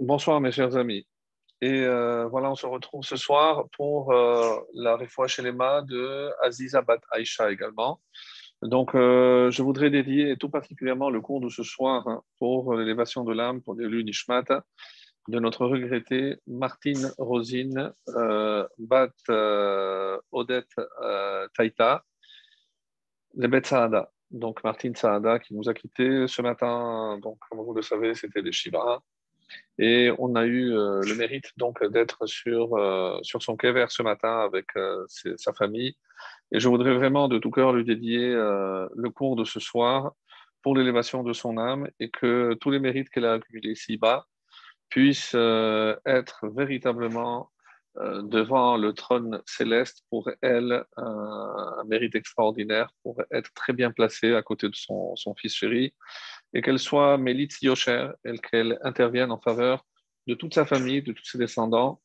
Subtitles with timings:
[0.00, 1.06] Bonsoir mes chers amis.
[1.60, 6.80] Et euh, voilà, on se retrouve ce soir pour euh, la réfoua chez de Aziza
[6.80, 8.00] Bat Aisha également.
[8.62, 13.24] Donc, euh, je voudrais dédier tout particulièrement le cours de ce soir hein, pour l'élévation
[13.24, 14.44] de l'âme, pour l'élu Nishmat,
[15.28, 17.92] de notre regrettée Martine Rosine
[18.78, 19.12] Bat
[20.32, 20.76] Odette
[21.54, 22.04] Taïta,
[23.34, 24.10] Bet Saada.
[24.30, 27.18] Donc, Martine Saada qui nous a quittés ce matin.
[27.22, 29.02] Donc, comme vous le savez, c'était des Shiva.
[29.78, 34.02] Et on a eu euh, le mérite donc d'être sur, euh, sur son quai ce
[34.02, 35.96] matin avec euh, sa famille.
[36.52, 40.12] Et je voudrais vraiment de tout cœur lui dédier le cours de ce soir
[40.62, 44.26] pour l'élévation de son âme et que tous les mérites qu'elle a accumulés ici-bas
[44.90, 47.50] puissent être véritablement
[47.96, 54.42] devant le trône céleste pour elle un, mérite extraordinaire pour être très bien placée à
[54.42, 55.94] côté de son, son fils chéri
[56.54, 59.84] et qu'elle soit Mélit Yosher, et qu'elle intervienne en faveur
[60.26, 62.00] de toute sa famille, de tous ses descendants,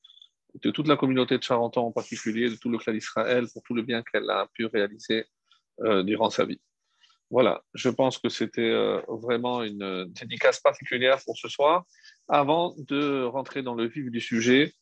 [0.61, 3.73] de toute la communauté de Charenton en particulier, de tout le clan d'Israël, pour tout
[3.73, 5.25] le bien qu'elle a pu réaliser
[5.81, 6.61] euh, durant sa vie.
[7.31, 11.83] Voilà, je pense que c'était euh, vraiment une dédicace particulière pour ce soir.
[12.27, 14.73] Avant de rentrer dans le vif du sujet,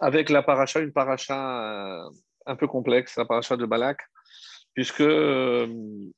[0.00, 2.10] avec la paracha, une paracha euh,
[2.46, 4.00] un peu complexe, la paracha de Balak,
[4.74, 5.66] puisque euh,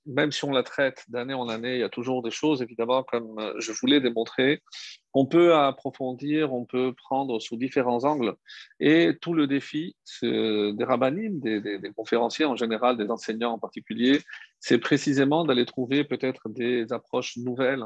[0.07, 3.03] même si on la traite d'année en année, il y a toujours des choses, évidemment,
[3.03, 4.61] comme euh, je voulais démontrer,
[5.13, 8.35] qu'on peut approfondir, on peut prendre sous différents angles.
[8.81, 14.21] Et tout le défi des rabbinimes, des, conférenciers en général, des enseignants en particulier,
[14.61, 17.85] c'est précisément d'aller trouver peut-être des approches nouvelles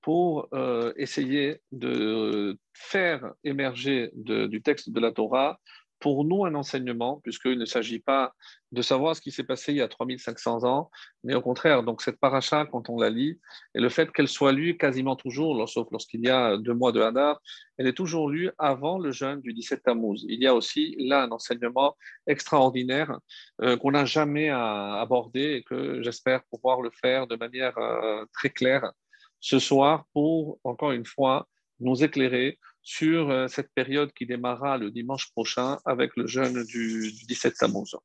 [0.00, 5.60] pour euh, essayer de faire émerger du texte de la Torah
[6.04, 8.34] pour nous un enseignement, puisqu'il ne s'agit pas
[8.72, 10.90] de savoir ce qui s'est passé il y a 3500 ans,
[11.22, 13.40] mais au contraire, donc cette paracha, quand on la lit,
[13.74, 17.00] et le fait qu'elle soit lue quasiment toujours, sauf lorsqu'il y a deux mois de
[17.00, 17.40] Hadar,
[17.78, 20.26] elle est toujours lue avant le jeûne du 17 Tammuz.
[20.28, 23.18] Il y a aussi là un enseignement extraordinaire
[23.62, 28.50] euh, qu'on n'a jamais abordé et que j'espère pouvoir le faire de manière euh, très
[28.50, 28.92] claire
[29.40, 31.48] ce soir pour, encore une fois,
[31.80, 37.10] nous éclairer sur euh, cette période qui démarra le dimanche prochain avec le jeûne du,
[37.26, 37.96] 17 Tammuz.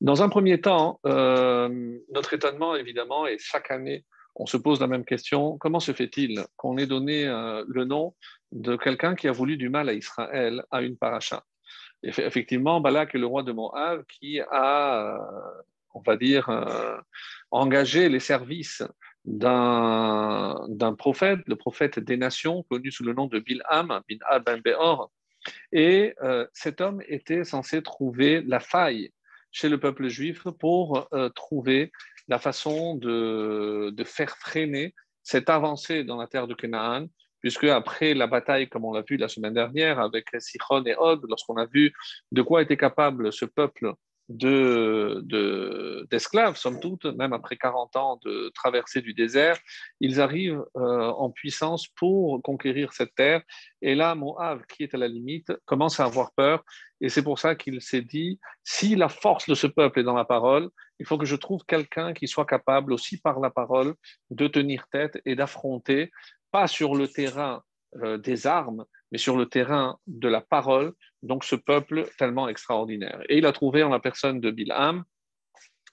[0.00, 4.86] Dans un premier temps, euh, notre étonnement, évidemment, et chaque année, on se pose la
[4.86, 8.14] même question, comment se fait-il qu'on ait donné euh, le nom
[8.52, 11.44] de quelqu'un qui a voulu du mal à Israël à une paracha?
[12.02, 15.18] Effectivement, Balak est le roi de Moab qui a,
[15.92, 16.48] on va dire,
[17.50, 18.82] engagé les services
[19.24, 25.10] d'un prophète, le prophète des nations, connu sous le nom de Bilham, Bilham ben Beor.
[25.72, 29.12] Et euh, cet homme était censé trouver la faille
[29.52, 31.92] chez le peuple juif pour euh, trouver
[32.28, 37.06] la façon de, de, faire freiner cette avancée dans la terre de Canaan,
[37.40, 41.24] puisque après la bataille, comme on l'a vu la semaine dernière avec Sichon et Og,
[41.28, 41.92] lorsqu'on a vu
[42.30, 43.94] de quoi était capable ce peuple
[44.30, 49.58] d'esclaves, de, somme toute, même après 40 ans de traversée du désert,
[50.00, 53.42] ils arrivent euh, en puissance pour conquérir cette terre.
[53.82, 56.64] Et là, Moab, qui est à la limite, commence à avoir peur.
[57.00, 60.16] Et c'est pour ça qu'il s'est dit, si la force de ce peuple est dans
[60.16, 60.68] la parole,
[61.00, 63.94] il faut que je trouve quelqu'un qui soit capable aussi par la parole
[64.30, 66.10] de tenir tête et d'affronter,
[66.50, 67.62] pas sur le terrain
[67.96, 70.92] euh, des armes, mais sur le terrain de la parole,
[71.22, 73.20] donc ce peuple tellement extraordinaire.
[73.28, 75.04] Et il a trouvé en la personne de Bilham.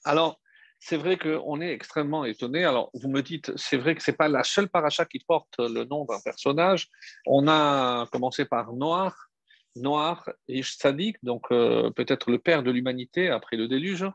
[0.06, 0.40] Alors,
[0.80, 2.64] c'est vrai qu'on est extrêmement étonné.
[2.64, 5.56] Alors, vous me dites, c'est vrai que ce n'est pas la seule paracha qui porte
[5.58, 6.88] le nom d'un personnage.
[7.26, 9.30] On a commencé par Noir,
[9.76, 14.06] Noir et Sadik, donc euh, peut-être le père de l'humanité après le déluge.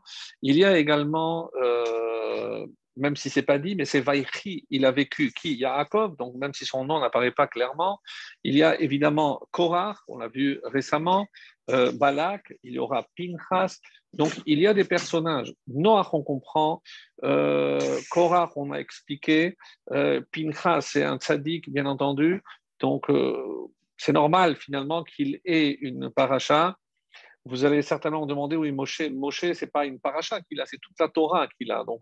[0.41, 4.91] Il y a également euh, même si c'est pas dit, mais c'est Vaïchi, il a
[4.91, 5.55] vécu qui?
[5.55, 7.99] Yaakov, donc même si son nom n'apparaît pas clairement.
[8.43, 11.27] Il y a évidemment Korah, on l'a vu récemment,
[11.69, 13.79] euh, Balak, il y aura Pinchas.
[14.13, 15.53] Donc il y a des personnages.
[15.67, 16.83] Noach, on comprend.
[17.23, 19.57] Euh, Korah, on a expliqué.
[19.91, 22.43] Euh, Pinchas, c'est un tzaddik, bien entendu.
[22.79, 26.77] Donc euh, c'est normal finalement qu'il ait une paracha.
[27.45, 30.97] Vous allez certainement demander, oui, Moshe, Moshe, c'est pas une paracha qu'il a, c'est toute
[30.99, 31.83] la Torah qu'il a.
[31.83, 31.99] Donc,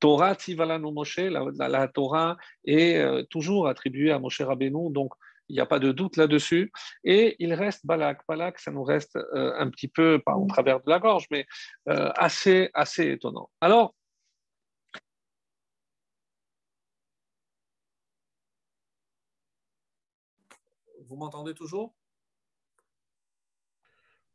[0.00, 5.12] Torah Tivalanu Moshe, la, Torah est euh, toujours attribuée à Moshe Rabbeinu, donc
[5.48, 6.72] il n'y a pas de doute là-dessus.
[7.04, 8.22] Et il reste Balak.
[8.28, 11.46] Balak, ça nous reste euh, un petit peu, pas au travers de la gorge, mais
[11.88, 13.50] euh, assez, assez étonnant.
[13.60, 13.94] Alors,
[21.06, 21.94] vous m'entendez toujours?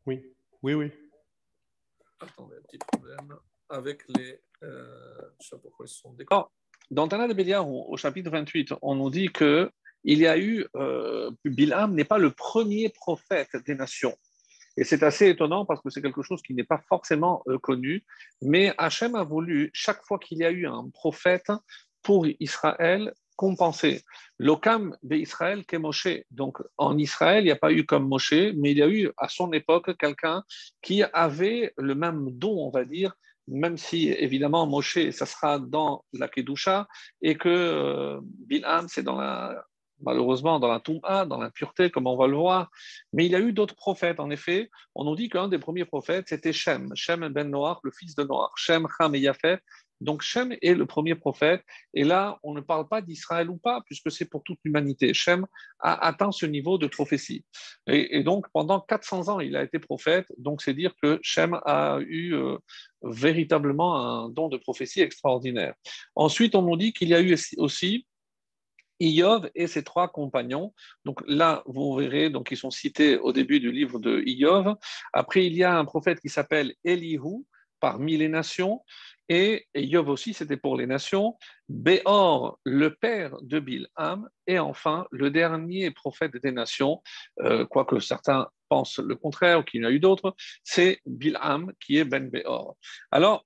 [0.05, 0.91] Oui, oui, oui.
[2.19, 3.35] Attendez, un petit problème
[3.69, 4.39] avec les.
[4.63, 6.15] Euh, je sais pas pourquoi ils sont
[6.89, 9.71] Dans Tana de Béliard, au chapitre 28, on nous dit que
[10.03, 14.15] il y a eu, euh, Bilam n'est pas le premier prophète des nations.
[14.77, 18.05] Et c'est assez étonnant parce que c'est quelque chose qui n'est pas forcément euh, connu,
[18.41, 21.51] mais Hachem a voulu, chaque fois qu'il y a eu un prophète
[22.03, 24.01] pour Israël, compenser.
[24.39, 26.09] L'Okam d'Israël qu'est Moshe.
[26.31, 29.09] Donc en Israël, il n'y a pas eu comme Moshe, mais il y a eu
[29.17, 30.43] à son époque quelqu'un
[30.81, 33.13] qui avait le même don, on va dire,
[33.47, 36.87] même si évidemment Moshe, ça sera dans la Kedusha,
[37.21, 39.63] et que euh, Bilham, c'est dans la
[40.01, 42.69] malheureusement dans la Touma, dans l'impureté, comme on va le voir.
[43.13, 44.69] Mais il y a eu d'autres prophètes, en effet.
[44.95, 48.23] On nous dit qu'un des premiers prophètes, c'était Shem, Shem ben Noach, le fils de
[48.23, 48.51] Noach.
[48.55, 49.59] Shem, Ham et Yafet.
[50.01, 51.63] Donc Shem est le premier prophète.
[51.93, 55.13] Et là, on ne parle pas d'Israël ou pas, puisque c'est pour toute l'humanité.
[55.13, 55.45] Shem
[55.79, 57.43] a atteint ce niveau de prophétie.
[57.87, 60.27] Et, donc, pendant 400 ans, il a été prophète.
[60.37, 62.57] Donc, c'est dire que Shem a eu euh,
[63.01, 65.73] véritablement un don de prophétie extraordinaire.
[66.15, 68.05] Ensuite, on nous dit qu'il y a eu aussi
[68.99, 70.73] Iyov et ses trois compagnons.
[71.05, 74.75] Donc là, vous verrez, donc ils sont cités au début du livre de Iyov.
[75.13, 77.45] Après, il y a un prophète qui s'appelle Elihu,
[77.79, 78.81] parmi les nations.
[79.29, 81.37] Et Iyov aussi, c'était pour les nations.
[81.69, 84.29] Béor, le père de Bilham.
[84.47, 87.01] Et enfin, le dernier prophète des nations,
[87.41, 91.73] euh, quoique certains pensent le contraire ou qu'il y en a eu d'autres, c'est Bilham
[91.79, 92.77] qui est Ben Béor.
[93.11, 93.45] Alors,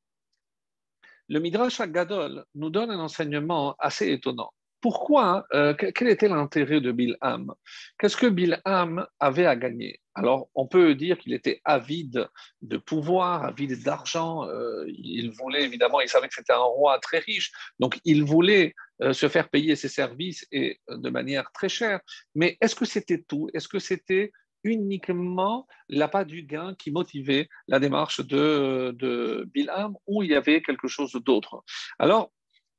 [1.30, 4.52] le Midrash Gadol nous donne un enseignement assez étonnant.
[4.82, 7.54] Pourquoi euh, Quel était l'intérêt de Bilham
[8.00, 10.02] Qu'est-ce que Bilham avait à gagner?
[10.16, 12.28] Alors, on peut dire qu'il était avide
[12.62, 14.48] de pouvoir, avide d'argent.
[14.50, 18.74] Euh, il voulait, évidemment, il savait que c'était un roi très riche, donc il voulait
[19.02, 22.02] euh, se faire payer ses services et de manière très chère.
[22.34, 23.50] Mais est-ce que c'était tout?
[23.54, 24.32] Est-ce que c'était
[24.64, 30.62] uniquement l'appât du gain qui motivait la démarche de, de Bilham ou il y avait
[30.62, 31.64] quelque chose d'autre?
[32.00, 32.32] Alors,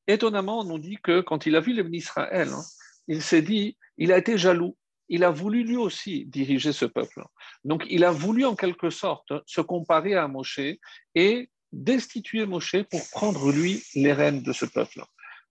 [0.07, 2.63] étonnamment, on nous dit que quand il a vu les Israël, hein,
[3.09, 4.77] il s'est dit, il a été jaloux.
[5.09, 7.23] Il a voulu lui aussi diriger ce peuple.
[7.65, 10.61] Donc, il a voulu en quelque sorte se comparer à Moshe
[11.15, 15.03] et destituer Moshe pour prendre lui les rênes de ce peuple.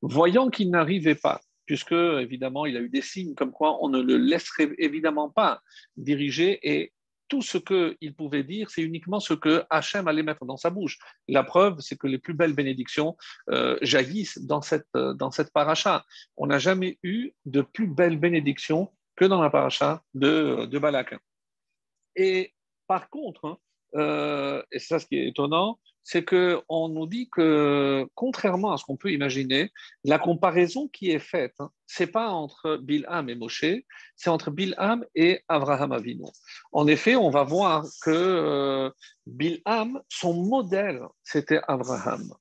[0.02, 4.02] Voyant qu'il n'arrivait pas, puisque évidemment il a eu des signes comme quoi on ne
[4.02, 5.62] le laisserait évidemment pas
[5.96, 6.92] diriger et
[7.32, 10.98] tout ce qu'il pouvait dire, c'est uniquement ce que Hachem allait mettre dans sa bouche.
[11.30, 13.16] La preuve, c'est que les plus belles bénédictions
[13.50, 16.04] euh, jaillissent dans cette, euh, dans cette paracha.
[16.36, 21.16] On n'a jamais eu de plus belles bénédictions que dans la paracha de, de Balak.
[22.18, 22.54] Et
[22.86, 23.58] par contre, hein,
[23.96, 28.78] euh, et c'est ça ce qui est étonnant, c'est qu'on nous dit que, contrairement à
[28.78, 29.72] ce qu'on peut imaginer,
[30.04, 33.66] la comparaison qui est faite, hein, c'est pas entre Bilham et Moshe,
[34.16, 36.26] c'est entre Bilham et Abraham Avinu.
[36.72, 38.90] En effet, on va voir que euh,
[39.26, 42.34] Bilham, son modèle, c'était Abraham.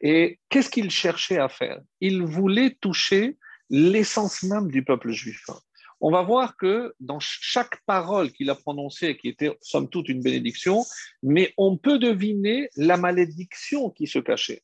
[0.00, 1.80] Et qu'est-ce qu'il cherchait à faire?
[2.00, 3.38] Il voulait toucher
[3.70, 5.44] l'essence même du peuple juif
[6.00, 10.22] on va voir que dans chaque parole qu'il a prononcée, qui était somme toute une
[10.22, 10.84] bénédiction,
[11.22, 14.62] mais on peut deviner la malédiction qui se cachait.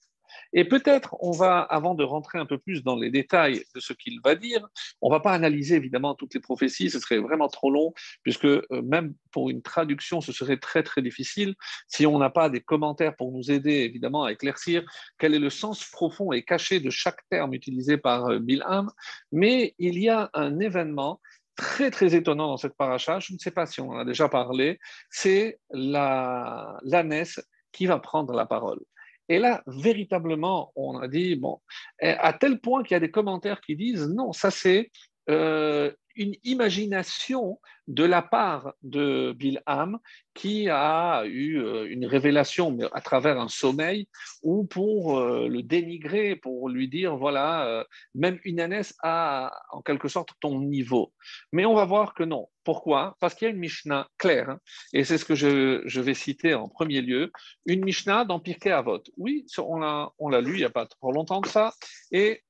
[0.55, 3.93] Et peut-être, on va, avant de rentrer un peu plus dans les détails de ce
[3.93, 4.67] qu'il va dire,
[5.03, 7.93] on va pas analyser évidemment toutes les prophéties, ce serait vraiment trop long,
[8.23, 11.55] puisque euh, même pour une traduction, ce serait très très difficile
[11.89, 14.85] si on n'a pas des commentaires pour nous aider évidemment à éclaircir
[15.19, 18.91] quel est le sens profond et caché de chaque terme utilisé par euh, Bilham.
[19.33, 21.21] Mais il y a un événement
[21.57, 24.29] très très étonnant dans cette paracha, je ne sais pas si on en a déjà
[24.29, 24.79] parlé,
[25.11, 27.41] c'est l'ânesse
[27.73, 28.81] qui va prendre la parole.
[29.29, 31.61] Et là, véritablement, on a dit, bon,
[32.01, 34.91] à tel point qu'il y a des commentaires qui disent, non, ça c'est
[35.31, 39.99] euh, une imagination de la part de Bilham
[40.33, 44.07] qui a eu euh, une révélation à travers un sommeil
[44.43, 50.09] ou pour euh, le dénigrer, pour lui dire voilà, même une ânesse a en quelque
[50.09, 51.13] sorte ton niveau.
[51.53, 52.49] Mais on va voir que non.
[52.63, 53.17] Pourquoi?
[53.21, 54.61] Parce qu'il y a une Mishnah claire, hein,
[54.93, 57.31] et c'est ce que je, vais citer en premier lieu,
[57.67, 59.03] une Mishnah dans Pirkei Avot.
[59.19, 61.75] Oui, on l'a lu il n'y a pas trop longtemps que ça,
[62.11, 62.43] et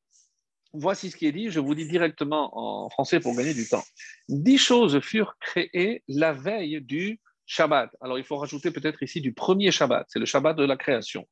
[0.75, 2.51] voici ce qui est dit, je vous dis directement
[2.85, 3.85] en français pour gagner du temps.
[4.29, 7.91] Dix choses furent créées la veille du Shabbat.
[8.01, 11.27] Alors il faut rajouter peut-être ici du premier Shabbat, c'est le Shabbat de la création.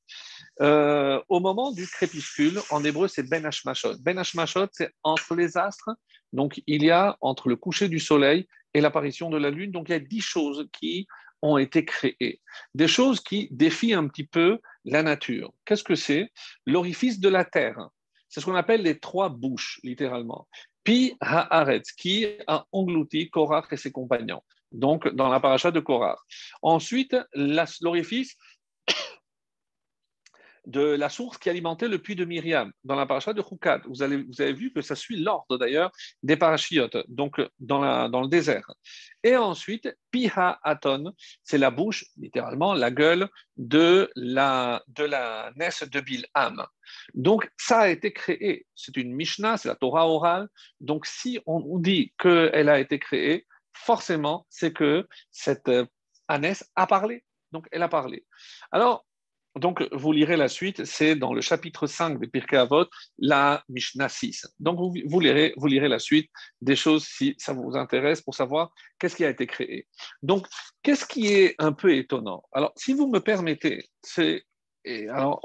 [0.61, 3.97] Euh, au moment du crépuscule, en hébreu c'est Ben Hashmashot.
[4.01, 5.91] Ben Hashmashot, c'est entre les astres,
[6.33, 9.89] donc il y a entre le coucher du soleil et l'apparition de la lune, donc
[9.89, 11.07] il y a dix choses qui
[11.41, 12.41] ont été créées.
[12.75, 15.53] Des choses qui défient un petit peu la nature.
[15.65, 16.31] Qu'est-ce que c'est?
[16.67, 17.89] L'orifice de la terre.
[18.33, 20.49] C'est ce qu'on appelle les trois bouches, littéralement.
[20.85, 24.41] Pi haaretz, qui a englouti Korach et ses compagnons.
[24.73, 26.19] Donc, dans la paracha de Korach.
[26.63, 28.39] Ensuite, l'orifice
[30.67, 33.81] de la source qui alimentait le puits de Myriam dans la paracha de Choukat.
[33.85, 35.91] Vous, vous avez vu que ça suit l'ordre d'ailleurs
[36.23, 38.71] des parachiotes, donc dans, la, dans le désert.
[39.25, 46.01] Et ensuite, Piha Aton, c'est la bouche, littéralement, la gueule de la, de la de
[46.01, 46.67] Bilham.
[47.15, 48.67] Donc, ça a été créé.
[48.75, 50.49] C'est une Mishnah, c'est la Torah orale.
[50.81, 55.71] Donc, si on dit qu'elle a été créée, forcément, c'est que cette
[56.29, 57.25] ânesse a parlé.
[57.53, 58.27] Donc, elle a parlé.
[58.71, 59.05] Alors,
[59.57, 62.87] donc, vous lirez la suite, c'est dans le chapitre 5 de Pirkei Avot,
[63.19, 64.47] la Mishnah 6.
[64.61, 66.31] Donc, vous, lirez, vous lirez la suite
[66.61, 69.87] des choses si ça vous intéresse pour savoir qu'est-ce qui a été créé.
[70.23, 70.47] Donc,
[70.83, 72.45] qu'est-ce qui est un peu étonnant?
[72.53, 74.45] Alors, si vous me permettez, c'est
[75.11, 75.41] alors,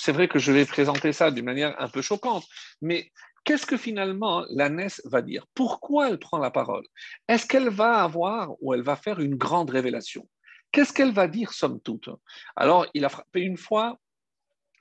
[0.00, 2.44] c'est vrai que je vais présenter ça d'une manière un peu choquante,
[2.82, 3.12] mais
[3.44, 5.46] qu'est-ce que finalement l'ânesse va dire?
[5.54, 6.84] Pourquoi elle prend la parole?
[7.28, 10.28] Est-ce qu'elle va avoir ou elle va faire une grande révélation?
[10.72, 12.08] Qu'est-ce qu'elle va dire, somme toute?
[12.56, 13.98] Alors, il a frappé une fois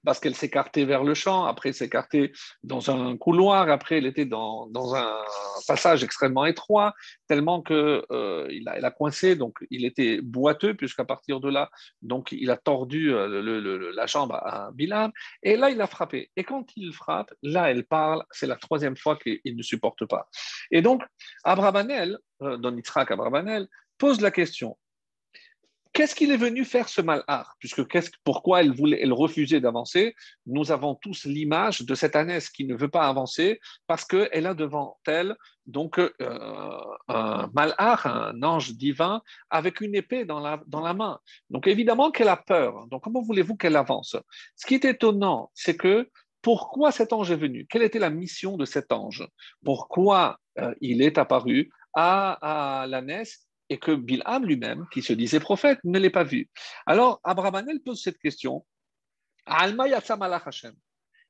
[0.06, 2.32] parce qu'elle s'écartait vers le champ, après s'écartait
[2.64, 5.22] dans un couloir, après elle était dans, un
[5.68, 6.94] passage extrêmement étroit,
[7.28, 11.70] tellement qu'il euh, a, coincé, donc il était boiteux, puisqu'à partir de là,
[12.02, 15.12] donc il a tordu euh, la jambe à Bilam,
[15.44, 16.32] et là il a frappé.
[16.36, 20.28] Et quand il frappe, là elle parle, c'est la troisième fois qu'il ne supporte pas.
[20.72, 21.04] Et donc,
[21.44, 22.80] Abrabanel, euh, Don
[23.98, 24.78] pose la question
[25.92, 27.56] Qu'est-ce qu'il est venu faire ce malheur?
[27.60, 27.82] Puisque
[28.24, 30.16] pourquoi elle, voulait, elle refusait d'avancer?
[30.46, 34.54] Nous avons tous l'image de cette ânesse qui ne veut pas avancer parce qu'elle a
[34.54, 35.36] devant elle
[35.70, 36.10] donc euh,
[37.08, 41.20] un malheur, un ange divin, avec une épée dans la, main.
[41.50, 42.88] Donc évidemment qu'elle a peur.
[42.88, 44.16] Donc comment voulez-vous qu'elle avance?
[44.56, 46.10] Ce qui est étonnant, c'est que
[46.42, 47.68] pourquoi cet ange est venu?
[47.70, 49.28] Quelle était la mission de cet ange?
[49.64, 52.88] Pourquoi euh, il est apparu à, à
[53.70, 56.50] et que Bilham lui-même, qui se disait prophète, ne l'ait pas vu.
[56.86, 58.66] Alors, Abravanel pose cette question
[59.46, 60.74] Alma Hashem.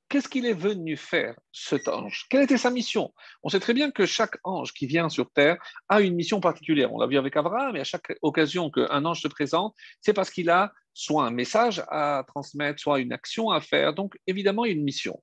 [0.10, 2.26] Qu'est-ce qu'il est venu faire, cet ange?
[2.32, 3.14] Quelle était sa mission?
[3.44, 6.92] On sait très bien que chaque ange qui vient sur Terre a une mission particulière.
[6.92, 10.32] On l'a vu avec Abraham, et à chaque occasion qu'un ange se présente, c'est parce
[10.32, 13.94] qu'il a soit un message à transmettre, soit une action à faire.
[13.94, 15.22] Donc, évidemment, une mission.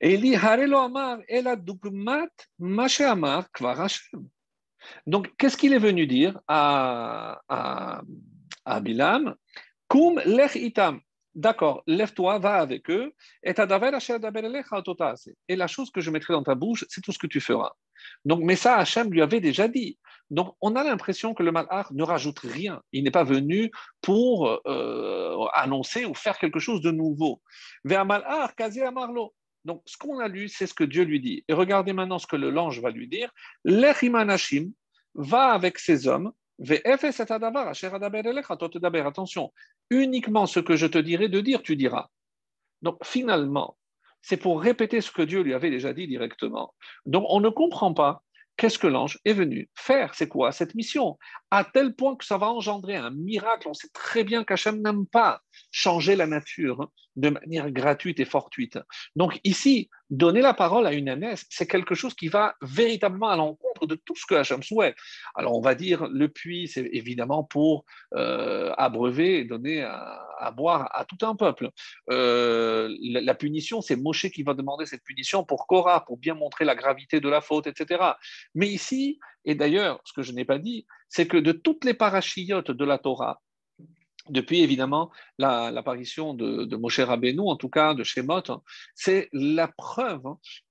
[0.00, 1.18] Et il dit Amar,
[1.58, 2.28] Dugmat,
[3.00, 4.28] Amar, Kvar Hashem.
[5.06, 7.40] Donc, qu'est-ce qu'il est venu dire à,
[8.64, 9.34] à, Bilam?
[9.88, 11.00] Kum lech itam.
[11.34, 13.12] D'accord, lève-toi, va avec eux.
[13.42, 13.52] Et
[15.56, 17.72] la chose que je mettrai dans ta bouche, c'est tout ce que tu feras.
[18.24, 19.98] Donc, mais ça, Hachem lui avait déjà dit.
[20.30, 22.80] Donc, on a l'impression que le malheur ne rajoute rien.
[22.92, 27.42] Il n'est pas venu pour euh, annoncer ou faire quelque chose de nouveau.
[27.84, 28.52] Vers malheur,
[28.86, 29.34] amarlo.
[29.64, 31.44] Donc, ce qu'on a lu, c'est ce que Dieu lui dit.
[31.48, 33.30] Et regardez maintenant ce que l'ange va lui dire.
[33.64, 34.72] L'echimanashim
[35.14, 36.32] va avec ces hommes.
[39.04, 39.52] Attention,
[39.90, 42.08] uniquement ce que je te dirai de dire, tu diras.
[42.82, 43.76] Donc, finalement,
[44.20, 46.74] c'est pour répéter ce que Dieu lui avait déjà dit directement.
[47.06, 48.22] Donc, on ne comprend pas
[48.56, 51.18] qu'est-ce que l'ange est venu faire C'est quoi cette mission?
[51.50, 53.68] À tel point que ça va engendrer un miracle.
[53.68, 55.40] On sait très bien qu'Hachem n'aime pas
[55.70, 58.78] changer la nature hein, de manière gratuite et fortuite.
[59.16, 63.36] Donc ici, donner la parole à une ânesse, c'est quelque chose qui va véritablement à
[63.36, 64.96] l'encontre de tout ce que Hachem souhaite.
[65.34, 70.90] Alors on va dire, le puits, c'est évidemment pour euh, abreuver et donner à, boire
[70.92, 71.70] à tout un peuple.
[72.10, 76.34] Euh, la, la, punition, c'est Moshe qui va demander cette punition pour Korah, pour bien
[76.34, 78.02] montrer la gravité de la faute, etc.
[78.54, 81.94] Mais ici, et d'ailleurs, ce que je n'ai pas dit, c'est que de toutes les
[81.94, 83.40] parachiotes de la Torah,
[84.30, 88.42] depuis évidemment l'apparition de, Moshe Rabbeinu, en tout cas de Shemot,
[88.94, 90.24] c'est la preuve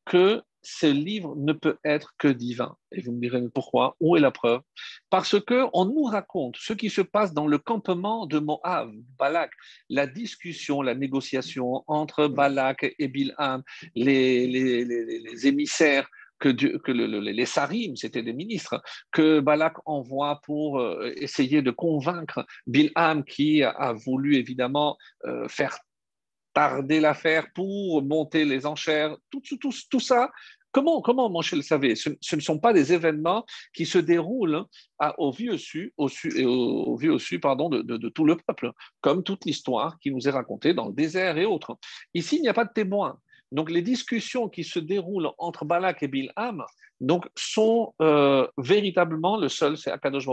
[0.06, 2.78] que ce livre ne peut être que divin.
[2.94, 3.98] Et vous me direz pourquoi?
[4.00, 4.62] Où est la preuve?
[5.10, 9.52] Parce que on nous raconte ce qui se passe dans le campement de Moab, Balak,
[9.90, 13.62] la discussion, la négociation entre Balak et Bilham,
[13.94, 16.10] les émissaires
[16.52, 18.82] que, les sarim, c'était des ministres,
[19.12, 25.78] que Balak envoie pour euh, essayer de convaincre Bilham qui a, voulu évidemment euh, faire
[26.54, 30.30] tarder l'affaire pour monter les enchères, tout, ça.
[30.72, 34.66] Comment, comment Manché le savait ce, ne sont pas des événements qui se déroulent
[35.18, 36.08] au vu au au, su, au,
[37.20, 38.72] su de, de, tout le peuple,
[39.02, 41.78] comme toute l'histoire qui nous est racontée dans le désert et autres.
[42.14, 43.20] Ici, il n'y a pas de témoin.
[43.54, 46.66] Donc les discussions qui se déroulent entre Balak et Bilham,
[47.00, 50.26] donc sont euh, véritablement le seul, c'est Akadosh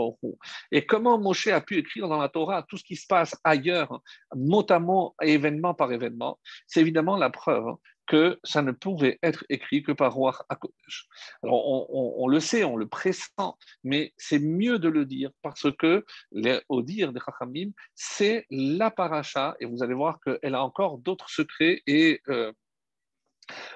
[0.71, 4.01] Et comment Moshe a pu écrire dans la Torah tout ce qui se passe ailleurs,
[4.35, 9.83] mot, événement par événement, c'est évidemment la preuve hein, que ça ne pouvait être écrit
[9.83, 11.07] que par Roi HaKodesh.
[11.43, 16.03] Alors, on, le sait, on le pressent, mais c'est mieux de le dire parce que,
[16.67, 21.29] au dire de Chachamim, c'est la paracha, et vous allez voir qu'elle a encore d'autres
[21.29, 22.51] secrets et euh,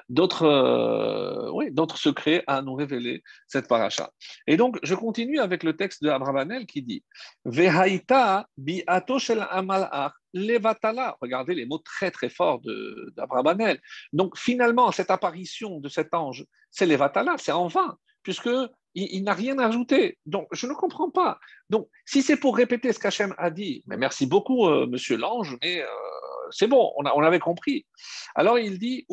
[0.10, 4.12] d'autres euh, d'autres secrets à nous révéler cette paracha.
[4.48, 7.03] Et donc, je continue avec le texte de Abravanel qui dit
[7.46, 9.46] Vehaïta bi'ato shel
[10.34, 11.17] levatala.
[11.22, 12.62] Regardez les mots très très forts
[13.15, 13.79] d'Abravanel.
[14.13, 18.50] Donc, finalement, cette apparition de cet ange, c'est levatala, c'est en vain, puisque
[18.96, 20.17] il, n'a rien ajouté.
[20.25, 21.39] Donc, je ne comprends pas.
[21.70, 25.58] Donc, si c'est pour répéter ce qu'Hachem a dit, mais merci beaucoup, euh, monsieur l'ange,
[25.62, 25.88] mais euh,
[26.51, 27.85] c'est bon, on, avait compris.
[28.35, 29.05] Alors il dit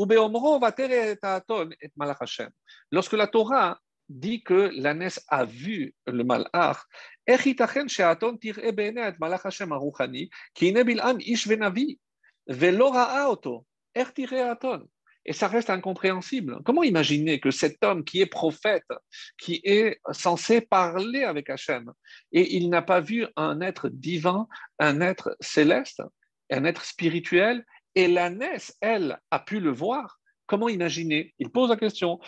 [2.90, 6.78] Lorsque la Torah dit que l'ânesse a vu le malach,
[15.24, 16.58] et ça reste incompréhensible.
[16.64, 18.86] Comment imaginer que cet homme qui est prophète,
[19.38, 21.92] qui est censé parler avec Hachem,
[22.32, 24.48] et il n'a pas vu un être divin,
[24.78, 26.02] un être céleste,
[26.52, 30.18] un être spirituel, et l'ânesse, elle, a pu le voir.
[30.46, 31.34] Comment imaginer?
[31.38, 32.18] Il pose la question.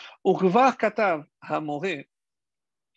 [0.79, 2.05] katav hamore,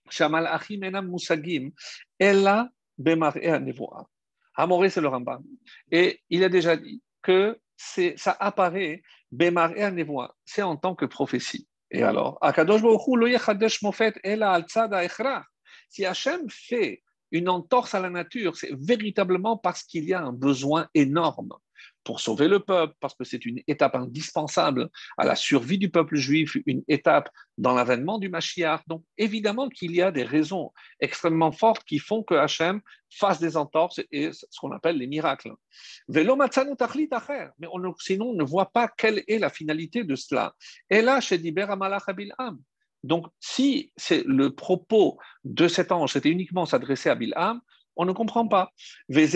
[0.10, 1.72] shamal achim enam musagim,
[2.20, 4.08] ella nevoa.
[4.56, 5.44] Hamore, c'est le Rambam.
[5.92, 11.68] Et il a déjà dit que ça apparaît bemar nevoa, c'est en tant que prophétie.
[11.92, 14.66] Et alors, Akadosh Baruch lo yechadesh mofet ela al
[15.90, 20.34] Si Hachem fait une entorse à la nature, c'est véritablement parce qu'il y a un
[20.34, 21.54] besoin énorme
[22.04, 26.16] pour sauver le peuple, parce que c'est une étape indispensable à la survie du peuple
[26.16, 28.82] juif, une étape dans l'avènement du Mashiach.
[28.88, 32.80] Donc évidemment qu'il y a des raisons extrêmement fortes qui font que Hachem
[33.10, 35.52] fasse des entorses et ce qu'on appelle les miracles.
[36.08, 40.56] Mais on, sinon on ne voit pas quelle est la finalité de cela.
[40.90, 42.08] Et là, chez Diber Amalach
[43.04, 47.62] donc, si c'est le propos de cet ange, c'était uniquement s'adresser à Bilham,
[47.96, 48.72] on ne comprend pas.
[49.10, 49.28] Si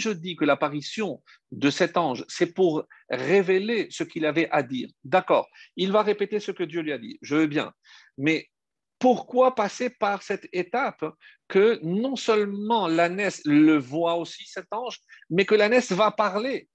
[0.00, 4.88] je dis que l'apparition de cet ange, c'est pour révéler ce qu'il avait à dire,
[5.04, 7.72] d'accord, il va répéter ce que Dieu lui a dit, je veux bien.
[8.18, 8.50] Mais
[8.98, 11.04] pourquoi passer par cette étape
[11.48, 16.68] que non seulement l'ânesse le voit aussi, cet ange, mais que l'ânesse va parler?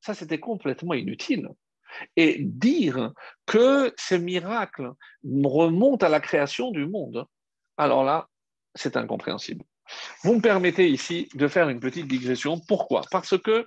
[0.00, 1.48] Ça, c'était complètement inutile
[2.16, 3.12] et dire
[3.46, 4.92] que ces miracles
[5.24, 7.26] remontent à la création du monde,
[7.76, 8.28] alors là,
[8.74, 9.64] c'est incompréhensible.
[10.22, 12.60] Vous me permettez ici de faire une petite digression.
[12.68, 13.02] Pourquoi?
[13.10, 13.66] Parce que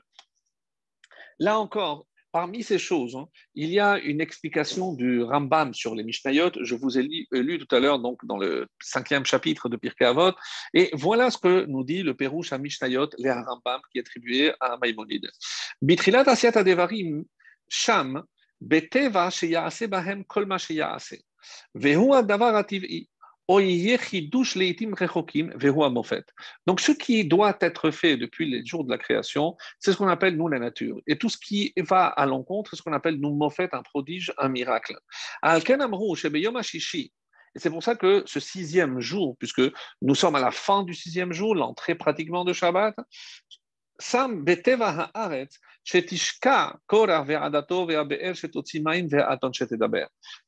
[1.40, 6.04] là encore, parmi ces choses, hein, il y a une explication du Rambam sur les
[6.04, 6.52] Mishnayot.
[6.62, 10.34] Je vous ai lu, tout à l'heure donc dans le cinquième chapitre de Pirkei Avot.
[10.74, 14.54] Et voilà ce que nous dit le Pérouche à Mishnayot, les Rambam, qui est attribué
[14.60, 15.30] à Maïmonide.
[15.82, 17.24] Bitrilat Asiat Adevarim
[26.68, 30.08] Donc, ce qui doit être fait depuis les jours de la création, c'est ce qu'on
[30.08, 31.02] appelle, nous, la nature.
[31.08, 34.32] Et tout ce qui va à l'encontre, c'est ce qu'on appelle, nous, mofet, un prodige,
[34.38, 34.96] un miracle.
[37.54, 39.62] Et c'est pour ça que ce sixième jour, puisque
[40.02, 42.96] nous sommes à la fin du sixième jour, l'entrée pratiquement de Shabbat,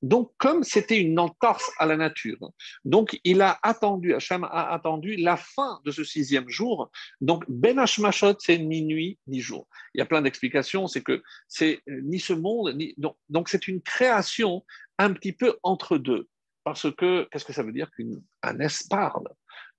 [0.02, 2.52] Donc, comme c'était une entorse à la nature,
[2.86, 6.92] donc il a attendu, Hachem a attendu la fin de ce sixième jour.
[7.22, 9.68] Donc, Ben Hashmashot, c'est ni nuit ni jour.
[9.94, 12.96] Il y a plein d'explications, c'est que c'est ni ce monde, ni.
[13.30, 14.64] Donc, c'est une création
[14.98, 16.28] un petit peu entre deux.
[16.64, 19.28] Parce que, qu'est-ce que ça veut dire qu'un S parle?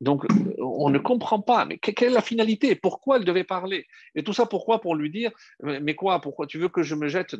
[0.00, 0.24] Donc,
[0.58, 1.64] on ne comprend pas.
[1.64, 2.74] Mais quelle est la finalité?
[2.74, 3.87] Pourquoi elle devait parler?
[4.14, 4.80] Et tout ça, pourquoi?
[4.80, 6.20] Pour lui dire Mais quoi?
[6.20, 7.37] Pourquoi tu veux que je me jette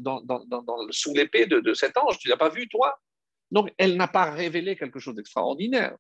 [0.91, 2.19] sous l'épée de, cet ange?
[2.19, 2.99] Tu l'as pas vu, toi?
[3.51, 5.97] Donc, elle n'a pas révélé quelque chose d'extraordinaire.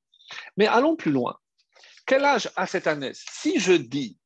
[0.56, 1.36] Mais allons plus loin.
[2.06, 3.24] Quel âge a cette ânesse?
[3.30, 4.18] Si je dis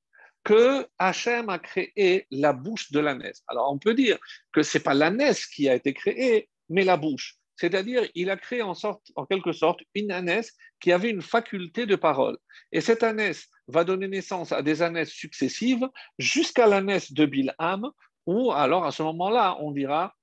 [0.44, 4.18] que Hachem a créé la bouche de l'ânesse, alors on peut dire
[4.52, 7.36] que ce n'est pas l'ânesse qui a été créée, mais la bouche.
[7.58, 11.86] C'est-à-dire, il a créé en, sorte, en quelque sorte une ânesse qui avait une faculté
[11.86, 12.38] de parole.
[12.70, 15.86] Et cette ânesse va donner naissance à des ânesses successives
[16.18, 17.90] jusqu'à l'ânesse de Bilham,
[18.26, 20.14] où alors à ce moment-là, on dira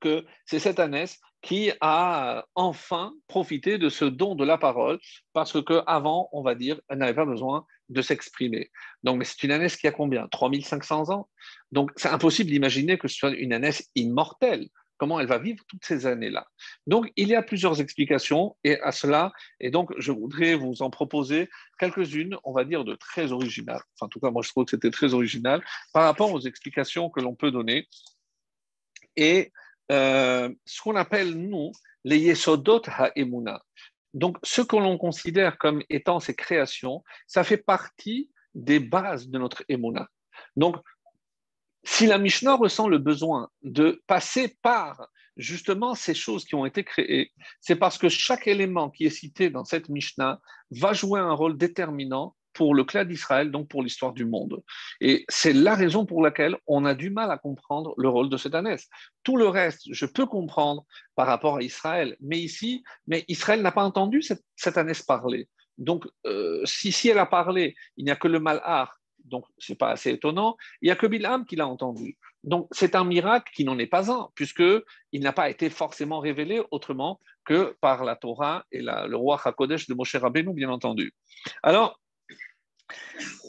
[0.00, 4.98] que c'est cette ânesse qui a enfin profité de ce don de la parole,
[5.32, 8.70] parce qu'avant, on va dire, elle n'avait pas besoin de s'exprimer.
[9.04, 10.28] Donc, mais c'est une ânesse qui a combien?
[10.28, 11.28] 3500 ans?
[11.70, 14.68] Donc, c'est impossible d'imaginer que ce soit une ânesse immortelle
[15.00, 16.46] comment elle va vivre toutes ces années-là.
[16.86, 20.90] Donc, il y a plusieurs explications et à cela, et donc je voudrais vous en
[20.90, 23.80] proposer quelques-unes, on va dire, de très originales.
[23.94, 27.08] Enfin, en tout cas, moi, je trouve que c'était très original par rapport aux explications
[27.08, 27.88] que l'on peut donner.
[29.16, 29.52] Et
[29.90, 31.72] euh, ce qu'on appelle, nous,
[32.04, 33.62] les Yesodot Ha'emuna.
[34.12, 39.38] Donc, ce que l'on considère comme étant ces créations, ça fait partie des bases de
[39.38, 40.10] notre Emuna.
[40.56, 40.76] Donc,
[41.84, 46.84] si la Mishnah ressent le besoin de passer par justement ces choses qui ont été
[46.84, 50.40] créées, c'est parce que chaque élément qui est cité dans cette Mishnah
[50.72, 54.62] va jouer un rôle déterminant pour le clan d'Israël, donc pour l'histoire du monde.
[55.00, 58.36] Et c'est la raison pour laquelle on a du mal à comprendre le rôle de
[58.36, 58.88] cette ânesse.
[59.22, 63.72] Tout le reste, je peux comprendre par rapport à Israël, mais ici, mais Israël n'a
[63.72, 65.48] pas entendu cette, cette parler.
[65.78, 68.99] Donc, euh, si, si elle a parlé, il n'y a que le malhar
[69.30, 70.56] donc ce n'est pas assez étonnant.
[70.82, 72.18] Il n'y a que Bilham qui l'a entendu.
[72.44, 76.62] Donc c'est un miracle qui n'en est pas un, puisqu'il n'a pas été forcément révélé
[76.70, 81.14] autrement que par la Torah et le roi Hakodesh de Moshe Rabbeinu, bien entendu.
[81.62, 82.00] Alors,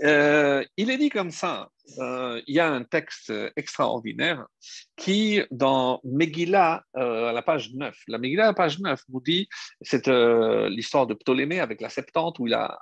[0.03, 4.45] euh, il est dit comme ça, euh, il y a un texte extraordinaire
[4.95, 9.21] qui, dans Megillah, euh, à la page 9, la Megillah à la page 9 vous
[9.21, 9.47] dit,
[9.81, 12.79] c'est l'histoire de Ptolémée avec la Septante, où il a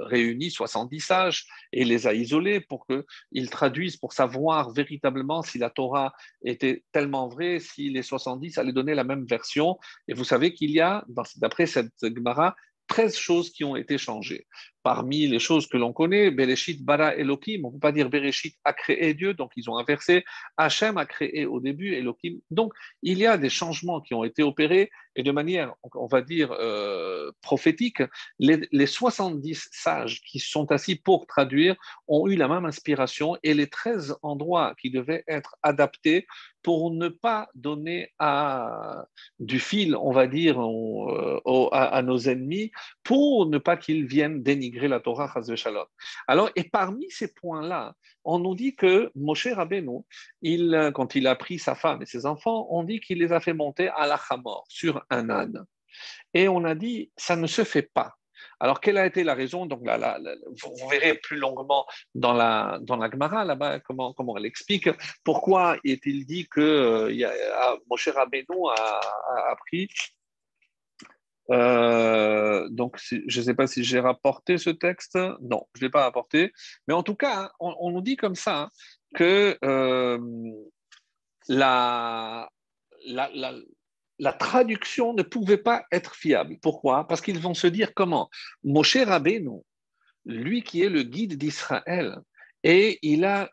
[0.00, 5.70] réuni 70 sages et les a isolés pour qu'ils traduisent, pour savoir véritablement si la
[5.70, 6.12] Torah
[6.44, 9.78] était tellement vraie, si les 70 allaient donner la même version.
[10.08, 11.04] Et vous savez qu'il y a,
[11.36, 12.54] d'après cette Gemara,
[12.88, 14.46] 13 choses qui ont été changées.
[14.82, 18.56] Parmi les choses que l'on connaît, Bereshit bara Elohim, on ne peut pas dire Bereshit
[18.64, 20.24] a créé Dieu, donc ils ont inversé.
[20.56, 22.38] Hachem a créé au début Elohim.
[22.50, 26.22] Donc il y a des changements qui ont été opérés et de manière, on va
[26.22, 28.02] dire, euh, prophétique.
[28.38, 31.76] Les, les 70 sages qui sont assis pour traduire
[32.08, 36.26] ont eu la même inspiration et les 13 endroits qui devaient être adaptés
[36.62, 39.06] pour ne pas donner à,
[39.38, 42.70] du fil, on va dire, euh, à, nos ennemis,
[43.02, 45.32] pour ne pas qu'ils viennent dénigrer la Torah.
[46.26, 50.00] Alors, et parmi ces points-là, on nous dit que Moshe Rabbeinu,
[50.42, 53.40] il, quand il a pris sa femme et ses enfants, on dit qu'il les a
[53.40, 55.64] fait monter à la Hamor, sur un âne.
[56.34, 58.14] Et on a dit, ça ne se fait pas.
[58.60, 59.66] Alors, quelle a été la raison?
[59.66, 60.18] Donc, là,
[60.62, 64.88] vous, verrez plus longuement dans la, dans la Gemara, là-bas, comment, comment elle explique.
[65.24, 69.88] Pourquoi est-il dit que euh, a, ah, Moshe Rabbeinu a, appris
[71.50, 75.16] euh, donc, je ne sais pas si j'ai rapporté ce texte.
[75.40, 76.52] Non, je ne l'ai pas rapporté.
[76.86, 78.70] Mais en tout cas, on, nous dit comme ça hein,
[79.14, 80.18] que euh,
[81.48, 82.48] la,
[83.06, 83.30] la,
[84.18, 86.56] la traduction ne pouvait pas être fiable.
[86.62, 87.06] Pourquoi?
[87.08, 88.30] Parce qu'ils vont se dire comment?
[88.62, 89.62] Moshe Rabbeinu,
[90.24, 92.18] lui qui est le guide d'Israël,
[92.62, 93.50] et il a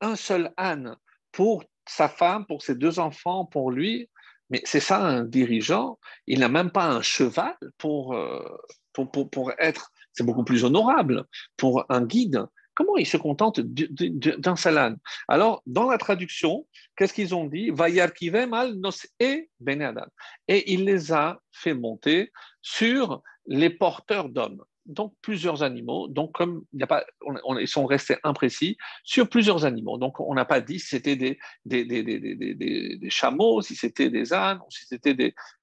[0.00, 0.96] un seul âne
[1.32, 4.10] pour sa femme, pour ses deux enfants, pour lui.
[4.50, 5.98] Mais c'est ça un dirigeant.
[6.26, 8.42] Il n'a même pas un cheval pour, euh,
[8.92, 9.90] pour, pour, pour être.
[10.12, 11.24] C'est beaucoup plus honorable
[11.56, 12.44] pour un guide.
[12.74, 17.72] Comment ils se contentent d'un seul Alors, dans la traduction, qu'est-ce qu'ils ont dit?
[19.18, 19.50] Et
[20.46, 22.30] Et il les a fait monter
[22.62, 26.08] sur les porteurs d'hommes donc plusieurs animaux.
[26.08, 27.04] Donc, comme il a pas,
[27.44, 29.98] on, ils sont restés imprécis sur plusieurs animaux.
[29.98, 34.32] Donc, on n'a pas dit si c'était des, des, des, des, chameaux, si c'était des
[34.32, 35.14] ânes, si c'était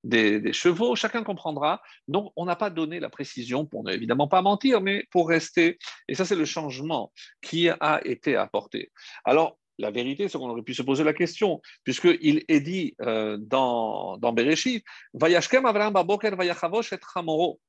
[0.04, 0.96] des, chevaux.
[0.96, 1.82] Chacun comprendra.
[2.08, 5.78] Donc, on n'a pas donné la précision pour ne évidemment pas mentir, mais pour rester.
[6.08, 7.12] Et ça, c'est le changement
[7.42, 8.92] qui a été apporté.
[9.26, 13.38] Alors, la vérité, c'est qu'on aurait pu se poser la question, puisqu'il est dit euh,
[13.40, 17.60] dans, dans Bereshit, Vayashkem Avraham Baboker Vayachavosh et Chamoro.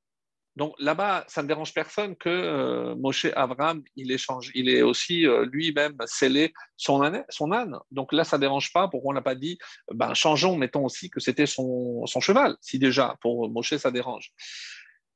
[0.57, 5.27] Donc là-bas, ça ne dérange personne que euh, Moshe Avram, il, échange, il est aussi
[5.27, 7.77] euh, lui-même scellé son, âne, son âne.
[7.91, 8.87] Donc là, ça ne dérange pas.
[8.87, 9.59] Pourquoi on n'a pas dit,
[9.93, 14.31] ben, changeons, mettons aussi que c'était son, son, cheval, si déjà, pour Moshe, ça dérange.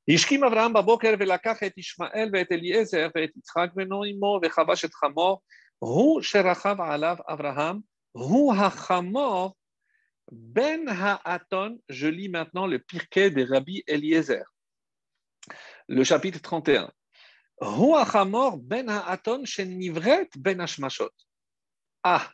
[0.06, 5.42] Ishkim Avram baboker velakach et Ishmael ve'et Eliezer ve'et Yitzhak ve'no imo ve'chavash et Hamor,
[5.82, 7.82] hu sherachav alav Avraham,
[8.14, 9.56] hu hachamor
[10.32, 14.46] ben ha'aton, je lis maintenant le pirquet des rabbis Eliezer
[15.88, 16.92] le chapitre 31.
[17.62, 18.90] ben
[20.36, 20.66] ben
[22.04, 22.32] Ah,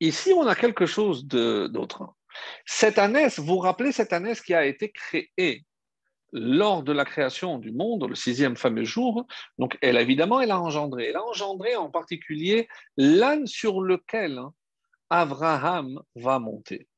[0.00, 2.14] ici on a quelque chose d'autre.
[2.64, 5.64] Cette ânesse, vous vous rappelez cette ânesse qui a été créée
[6.32, 9.26] lors de la création du monde, le sixième fameux jour.
[9.58, 11.08] Donc, elle évidemment, elle a engendré.
[11.08, 14.40] Elle a engendré en particulier l'âne sur lequel
[15.10, 16.88] Abraham va monter.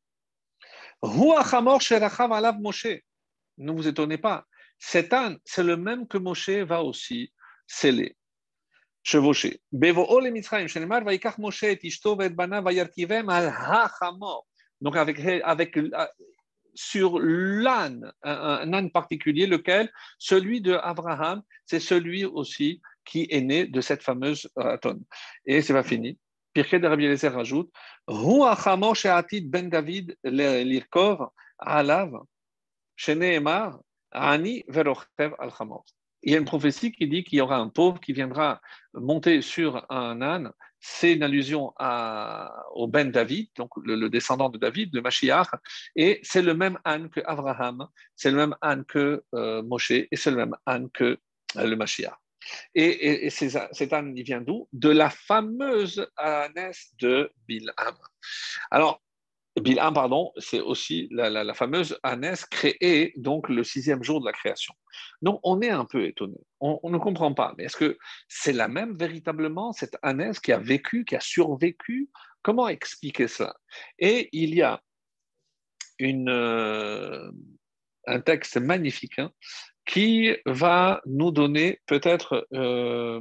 [3.59, 4.46] Ne vous étonnez pas,
[4.78, 7.32] cet âne, c'est le même que Moshe va aussi
[7.66, 8.16] sceller,
[9.02, 9.60] chevaucher.
[14.80, 15.78] donc avec, avec
[16.74, 19.90] sur l'âne, un, âne particulier, lequel?
[20.18, 25.00] Celui de Abraham, c'est celui aussi qui est né de cette fameuse raton.
[25.46, 26.18] Et c'est pas fini.
[26.52, 27.70] Pirkei de Rabbi Eliezer rajoute
[28.06, 32.12] ben David lirkov alav
[36.27, 38.61] Il y a une prophétie qui dit qu'il y aura un pauvre qui viendra
[38.94, 40.53] monter sur un âne.
[40.81, 41.72] C'est une allusion
[42.74, 45.48] au Ben David, donc le, descendant de David, le Mashiach,
[45.96, 50.09] et c'est le même âne que Abraham, c'est le même âne que euh, Moshe, et
[50.12, 51.18] c'est le même âne que
[51.57, 52.14] euh, le Mashiach.
[52.74, 54.68] Et, cet âne, il vient d'où?
[54.72, 57.96] De la fameuse ânesse de Bilham.
[58.70, 59.00] Alors,
[59.60, 64.74] Bilham, pardon, c'est aussi la, fameuse ânesse créée donc le sixième jour de la création.
[65.22, 66.38] Donc, on est un peu étonné.
[66.60, 67.54] On, ne comprend pas.
[67.56, 67.96] Mais est-ce que
[68.28, 72.10] c'est la même véritablement, cette ânesse qui a vécu, qui a survécu?
[72.42, 73.54] Comment expliquer cela?
[73.98, 74.82] Et il y a
[76.02, 77.30] euh,
[78.06, 79.30] un texte magnifique hein,
[79.86, 83.20] qui va nous donner peut-être, euh,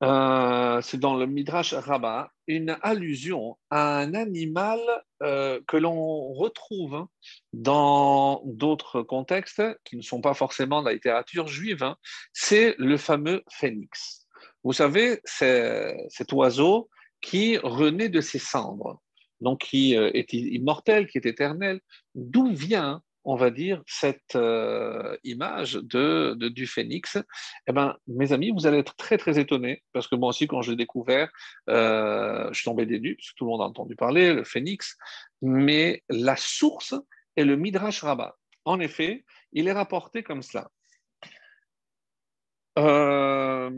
[0.00, 4.80] c'est dans le Midrash Rabbah, une allusion à un animal
[5.22, 7.08] euh, que l'on retrouve hein,
[7.52, 11.82] dans d'autres contextes qui ne sont pas forcément de la littérature juive.
[11.82, 11.96] Hein.
[12.32, 14.26] c'est le fameux phénix.
[14.64, 16.88] Vous savez, c'est cet oiseau
[17.20, 19.00] qui renaît de ses cendres,
[19.40, 21.80] donc qui euh, est immortel, qui est éternel.
[22.14, 27.18] D'où vient on va dire, cette euh, image de, du phénix,
[27.66, 30.62] eh ben, mes amis, vous allez être très très étonnés, parce que moi aussi, quand
[30.62, 31.30] je l'ai découvert,
[31.68, 34.44] euh, je suis tombé des nues, parce que tout le monde a entendu parler, le
[34.44, 34.96] phénix,
[35.42, 36.94] mais la source
[37.36, 38.36] est le Midrash Rabbah.
[38.64, 40.70] En effet, il est rapporté comme cela.
[42.78, 43.70] Euh,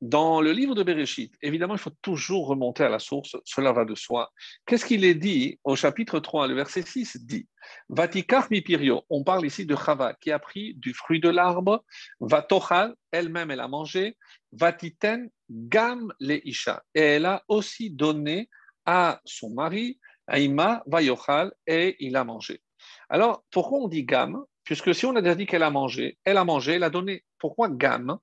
[0.00, 3.84] dans le livre de Bereshit, évidemment, il faut toujours remonter à la source, cela va
[3.84, 4.30] de soi.
[4.66, 7.48] Qu'est-ce qu'il est dit au chapitre 3, le verset 6 dit
[7.88, 11.84] Vatikar mipirio, on parle ici de Chava qui a pris du fruit de l'arbre,
[12.20, 14.16] Vatochal, elle-même elle a mangé,
[14.52, 18.48] Vatiten gam le isha, et elle a aussi donné
[18.86, 22.62] à son mari, Aïma Vayochal, et il a mangé.
[23.08, 24.44] Alors, pourquoi on dit gam?
[24.64, 27.24] Puisque si on a déjà dit qu'elle a mangé, elle a mangé, elle a donné.
[27.38, 28.18] Pourquoi gam?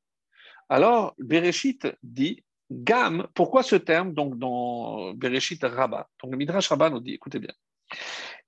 [0.70, 6.08] Alors, Bereshit dit Gam, pourquoi ce terme donc dans Bereshit Rabbah?
[6.22, 7.54] Donc le Midrash Rabbah nous dit, écoutez bien,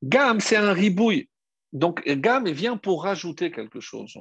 [0.04, 1.30] Gam, c'est un ribouille.
[1.74, 4.18] Donc Gam vient pour rajouter quelque chose.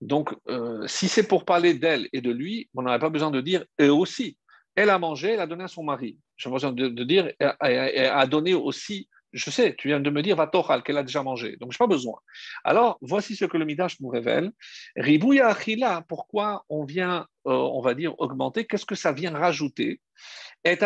[0.00, 3.40] Donc euh, si c'est pour parler d'elle et de lui, on n'aurait pas besoin de
[3.40, 4.36] dire eux aussi.
[4.74, 6.18] Elle a mangé, elle a donné à son mari.
[6.36, 10.22] J'ai besoin de, de dire, elle a donné aussi je sais, tu viens de me
[10.22, 12.18] dire Vatochal qu'elle a déjà mangé, donc je n'ai pas besoin.
[12.64, 14.50] Alors, voici ce que le Midrash nous révèle.
[14.96, 18.66] Ribouya Achila, pourquoi on vient, euh, on va dire, augmenter?
[18.66, 20.00] Qu'est-ce que ça vient rajouter?
[20.64, 20.78] Et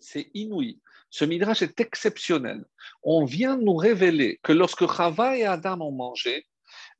[0.00, 0.80] C'est inouï.
[1.10, 2.64] Ce Midrash est exceptionnel.
[3.02, 6.46] On vient nous révéler que lorsque Chava et Adam ont mangé,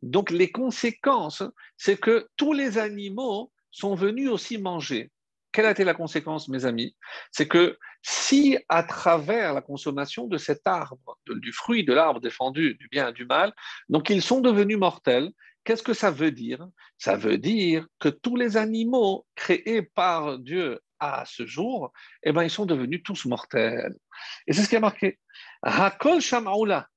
[0.02, 1.42] donc les conséquences,
[1.76, 5.10] c'est que tous les animaux sont venus aussi manger.
[5.52, 6.94] Quelle a été la conséquence, mes amis?
[7.32, 12.74] C'est que si, à travers la consommation de cet arbre, du fruit de l'arbre défendu
[12.74, 13.52] du bien et du mal,
[13.88, 15.30] donc ils sont devenus mortels,
[15.64, 16.66] qu'est-ce que ça veut dire?
[16.98, 22.42] Ça veut dire que tous les animaux créés par Dieu à ce jour, eh ben,
[22.42, 23.94] ils sont devenus tous mortels.
[24.46, 25.18] Et c'est ce qui a marqué.
[25.62, 26.88] Hakol Shamaoula.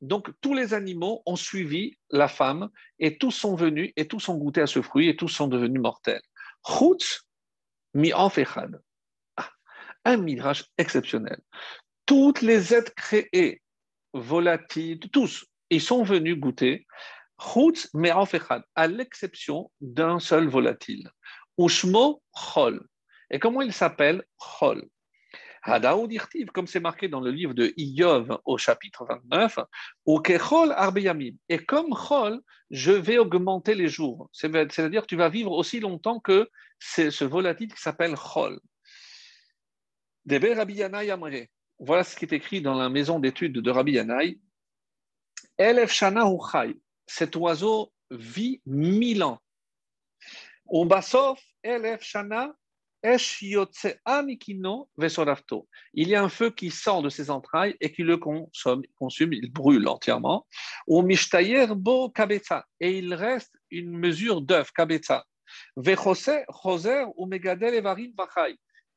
[0.00, 4.36] Donc tous les animaux ont suivi la femme et tous sont venus et tous ont
[4.36, 6.22] goûté à ce fruit et tous sont devenus mortels.
[6.64, 7.22] Chutz
[7.94, 9.50] mi ah,
[10.04, 11.40] un midrash exceptionnel.
[12.06, 13.62] Toutes les êtres créés,
[14.12, 16.86] volatiles, tous, ils sont venus goûter
[17.40, 21.08] Chutz Me'afechad, à l'exception d'un seul volatile.
[21.56, 22.84] Ushmo Chol.
[23.30, 24.24] Et comment il s'appelle?
[24.36, 24.88] Chol
[26.52, 29.58] comme c'est marqué dans le livre de Iyov au chapitre 29,
[30.06, 31.34] ou Kechol Arbeyamim.
[31.48, 32.40] Et comme Chol,
[32.70, 34.28] je vais augmenter les jours.
[34.32, 38.60] C'est-à-dire tu vas vivre aussi longtemps que ce volatile qui s'appelle Chol.
[41.80, 44.38] Voilà ce qui est écrit dans la maison d'études de Rabbi Yanai.
[45.56, 46.24] Elef Shana
[47.06, 49.40] Cet oiseau vit mille ans.
[50.70, 52.54] Umbasof Elef Shana
[53.04, 53.58] il
[56.08, 59.86] y a un feu qui sort de ses entrailles et qui le consomme, il brûle
[59.86, 60.46] entièrement.
[62.80, 64.70] Et il reste une mesure d'œuf,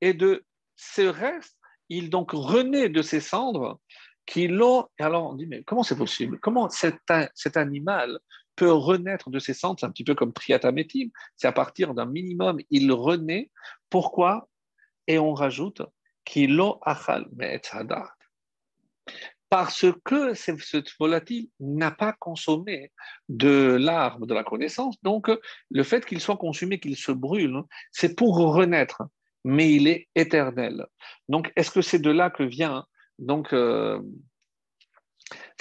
[0.01, 1.57] Et de ce reste,
[1.89, 3.79] il donc renaît de ses cendres
[4.25, 4.87] qui l'ont.
[4.97, 6.39] Alors on dit, mais comment c'est possible?
[6.39, 8.19] Comment cet animal
[8.55, 12.59] peut renaître de ses cendres, un petit peu comme Triatamétim, c'est à partir d'un minimum,
[12.69, 13.49] il renaît.
[13.89, 14.49] Pourquoi?
[15.07, 15.81] Et on rajoute
[16.25, 17.27] kilo achal
[19.49, 22.91] Parce que ce volatile n'a pas consommé
[23.29, 25.29] de l'arbre de la connaissance, donc
[25.69, 27.61] le fait qu'il soit consumé, qu'il se brûle,
[27.91, 29.03] c'est pour renaître,
[29.43, 30.85] mais il est éternel.
[31.27, 32.85] Donc, est-ce que c'est de là que vient
[33.53, 34.01] euh,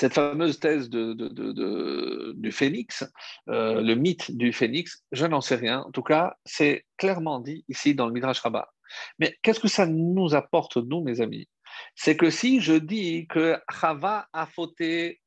[0.01, 3.05] cette fameuse thèse du phénix,
[3.51, 5.81] euh, le mythe du phénix, je n'en sais rien.
[5.81, 8.71] En tout cas, c'est clairement dit ici dans le Midrash Rabbah.
[9.19, 11.51] Mais qu'est-ce que ça nous apporte, nous, mes amis?
[11.95, 15.21] C'est que si je dis que Chava a fauté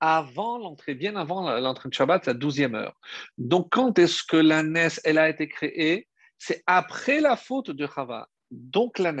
[0.00, 3.00] avant l'entrée, bien avant l'entrée de Shabbat, la douzième heure.
[3.38, 4.62] Donc, quand est-ce que la
[5.04, 6.08] elle a été créée?
[6.36, 8.28] C'est après la faute de Chava.
[8.50, 9.14] Donc, la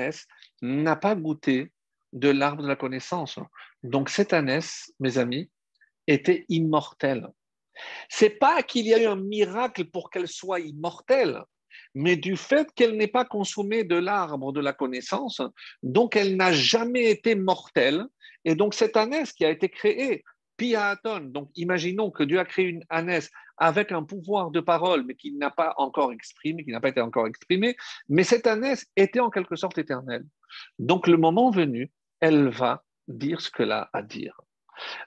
[0.60, 1.72] n'a pas goûté
[2.12, 3.38] de l'arbre de la connaissance.
[3.82, 5.50] Donc cette ânesse, mes amis,
[6.06, 7.28] était immortelle.
[8.08, 11.42] C'est pas qu'il y a eu un miracle pour qu'elle soit immortelle,
[11.94, 15.40] mais du fait qu'elle n'ait pas consommé de l'arbre de la connaissance,
[15.82, 18.04] donc elle n'a jamais été mortelle.
[18.44, 20.24] Et donc cette ânesse qui a été créée,
[20.56, 25.14] Piaton, donc imaginons que Dieu a créé une ânesse avec un pouvoir de parole, mais
[25.14, 27.76] qui n'a pas encore exprimé, qui n'a pas été encore exprimé,
[28.08, 30.24] mais cette ânesse était en quelque sorte éternelle.
[30.78, 31.90] Donc le moment venu,
[32.20, 34.40] elle va dire ce qu'elle a à dire.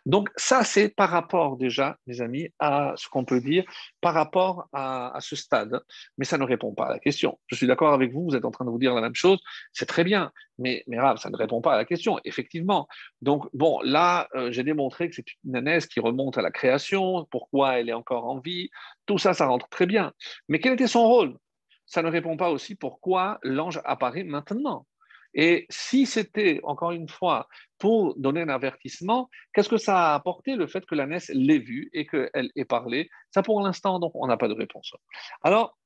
[0.06, 3.64] Donc ça, c'est par rapport déjà, mes amis, à ce qu'on peut dire
[4.02, 5.82] par rapport à, ce stade.
[6.18, 7.40] Mais ça ne répond pas à la question.
[7.48, 9.40] Je suis d'accord avec vous, vous êtes en train de vous dire la même chose,
[9.72, 12.88] c'est très bien, mais, mais ça ne répond pas à la question, effectivement.
[13.22, 17.28] Donc bon, là, euh, j'ai démontré que c'est une ânesse qui remonte à la création,
[17.32, 18.70] pourquoi elle est encore en vie,
[19.06, 20.14] tout ça, ça rentre très bien.
[20.48, 21.38] Mais quel était son rôle?
[21.86, 24.86] Ça ne répond pas aussi pourquoi l'ange apparaît maintenant.
[25.34, 27.48] Et si c'était, encore une fois,
[27.80, 31.60] pour donner un avertissement, qu'est-ce que ça a apporté le fait que la NES l'ait
[31.60, 33.10] vue et qu'elle ait parlé?
[33.32, 34.94] Ça, pour l'instant, on n'a pas de réponse.
[35.42, 35.78] Alors,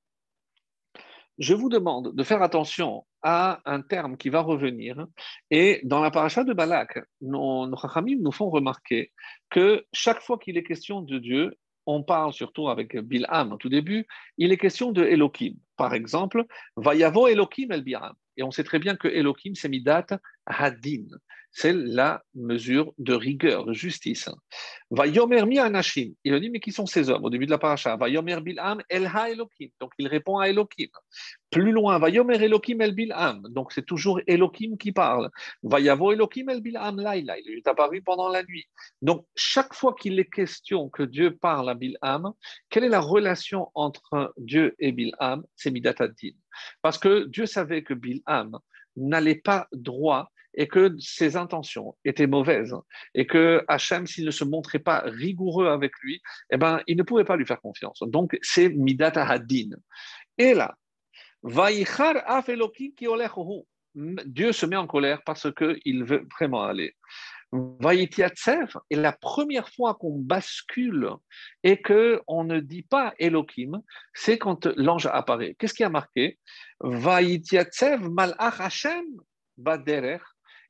[1.38, 5.06] je vous demande de faire attention à un terme qui va revenir.
[5.52, 7.78] Et dans la paracha de Balak, nos, nos
[8.20, 9.12] nous font remarquer
[9.50, 13.70] que chaque fois qu'il est question de Dieu, on parle surtout avec Bilham au tout
[13.70, 14.08] début,
[14.38, 15.56] il est question de Elohim.
[15.78, 18.14] Par exemple, Vayavo Elohim el Bilham.
[18.38, 20.08] Et on sait très bien que Elohim, c'est Midat
[20.46, 21.06] Hadin.
[21.52, 24.30] C'est la mesure de rigueur, de justice.
[24.92, 26.14] Va yomer mi anashim.
[26.24, 27.96] Il dit, mais qui sont ces hommes au début de la paracha?
[27.96, 29.70] Va yomer bil'am el ha Elohim.
[29.80, 30.90] Donc il répond à Elohim.
[31.50, 33.42] Plus loin, va yomer Elohim el bil'am.
[33.50, 35.32] Donc c'est toujours Elohim qui parle.
[35.64, 37.40] Va yavo Elohim el bil'am laïla.
[37.40, 38.68] Il est apparu pendant la nuit.
[39.02, 42.34] Donc chaque fois qu'il est question que Dieu parle à bil'am,
[42.70, 45.44] quelle est la relation entre Dieu et bil'am?
[45.56, 46.36] C'est Midat Hadin.
[46.82, 48.58] Parce que Dieu savait que Bilham
[48.96, 52.76] n'allait pas droit et que ses intentions étaient mauvaises
[53.14, 57.04] et que Hachem, s'il ne se montrait pas rigoureux avec lui, eh ben, il ne
[57.04, 58.00] pouvait pas lui faire confiance.
[58.08, 59.70] Donc, c'est Midata Hadin.
[60.38, 60.76] Et là,
[63.96, 66.96] Dieu se met en colère parce qu'il veut vraiment aller.
[67.52, 71.10] Vaïtiatsev est la première fois qu'on bascule
[71.64, 73.82] et qu'on ne dit pas Elohim,
[74.14, 75.56] c'est quand l'ange apparaît.
[75.58, 76.40] Qu'est-ce qui a marqué?
[76.82, 79.06] Vaïtiatsev malach Hashem
[79.58, 80.20] baderer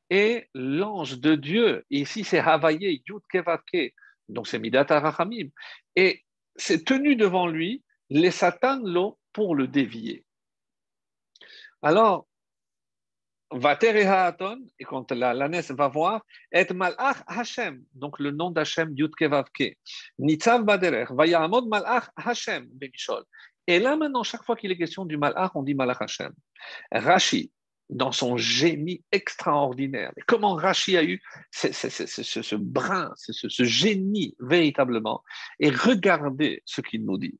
[0.10, 3.94] et l'ange de Dieu, ici c'est Havaye Yud Kevake,
[4.30, 5.50] donc c'est Midat Arachamim,
[5.96, 6.24] et
[6.56, 10.24] c'est tenu devant lui les Satan l'ont pour le dévier.
[11.82, 12.27] Alors,
[13.54, 19.78] et quand la va voir, et malach Hashem, donc le nom d'Hashem, Yudkevavke,
[20.20, 23.24] Nitzav Baderer, Vayamod malach Hashem, Bemishol.
[23.66, 26.34] Et là maintenant, chaque fois qu'il est question du malach, on dit malach Hashem.
[26.92, 27.52] Rashi,
[27.90, 33.64] dans son génie extraordinaire, mais comment Rashi a eu ce, ce, ce, ce brin, ce,
[33.64, 35.24] génie véritablement,
[35.60, 37.40] et regardez ce qu'il nous dit.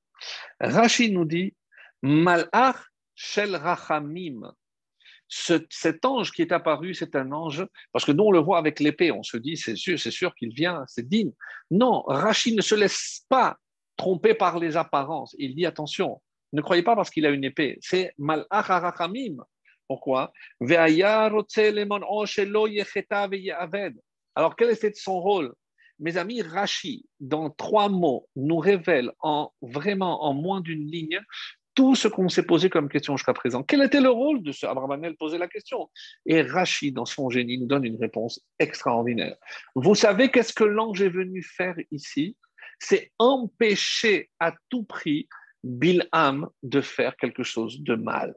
[0.62, 1.54] Rashi nous dit,
[2.02, 2.78] malach
[3.14, 4.54] shel rachamim,
[5.30, 8.80] cet ange qui est apparu, c'est un ange, parce que nous on le voit avec
[8.80, 11.32] l'épée, on se dit c'est sûr, c'est sûr qu'il vient, c'est digne.
[11.72, 13.58] Non, Rachid ne se laisse pas
[13.98, 15.36] tromper par les apparences.
[15.38, 16.22] Il dit attention,
[16.54, 18.70] ne croyez pas parce qu'il a une épée, c'est Malach
[19.88, 20.32] Pourquoi?
[24.36, 25.54] Alors quel était son rôle?
[26.00, 31.20] Mes amis, Rashi, dans trois mots, nous révèle en vraiment en moins d'une ligne
[31.78, 33.62] tout ce qu'on s'est posé comme question jusqu'à présent.
[33.62, 35.92] Quel était le rôle de ce Abravanel poser la question?
[36.26, 39.36] Et Rachid, dans son génie, nous donne une réponse extraordinaire.
[39.76, 42.36] Vous savez qu'est-ce que l'ange est venu faire ici?
[42.80, 45.30] C'est empêcher à tout prix
[45.64, 48.34] Bilham de faire quelque chose de mal.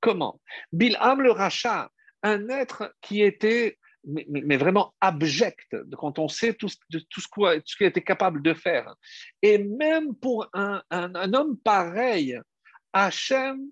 [0.00, 0.40] Comment?
[0.72, 1.90] Bilham le rachat,
[2.22, 6.70] un être qui était mais, vraiment abject quand on sait tout,
[7.10, 8.94] tout ce qu'il était capable de faire.
[9.42, 12.40] Et même pour un, un homme pareil,
[12.92, 13.68] Hachem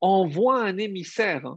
[0.00, 1.56] envoie un émissaire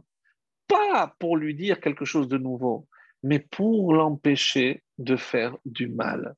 [0.66, 2.88] pas pour lui dire quelque chose de nouveau,
[3.22, 6.34] mais pour l'empêcher de faire du mal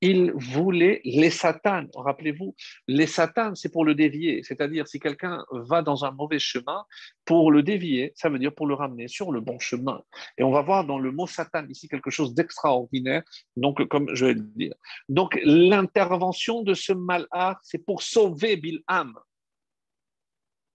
[0.00, 1.88] il voulait les satanes.
[1.94, 2.54] Rappelez-vous,
[2.88, 4.42] les satanes, c'est pour le dévier.
[4.42, 6.84] C'est-à-dire, si quelqu'un va dans un mauvais chemin,
[7.24, 10.02] pour le dévier, ça veut dire pour le ramener sur le bon chemin.
[10.38, 13.22] Et on va voir dans le mot satan ici quelque chose d'extraordinaire.
[13.56, 14.74] Donc, comme je vais le dire.
[15.08, 19.14] Donc, l'intervention de ce malheur, c'est pour sauver Bilham.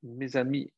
[0.06, 0.72] Mes amis,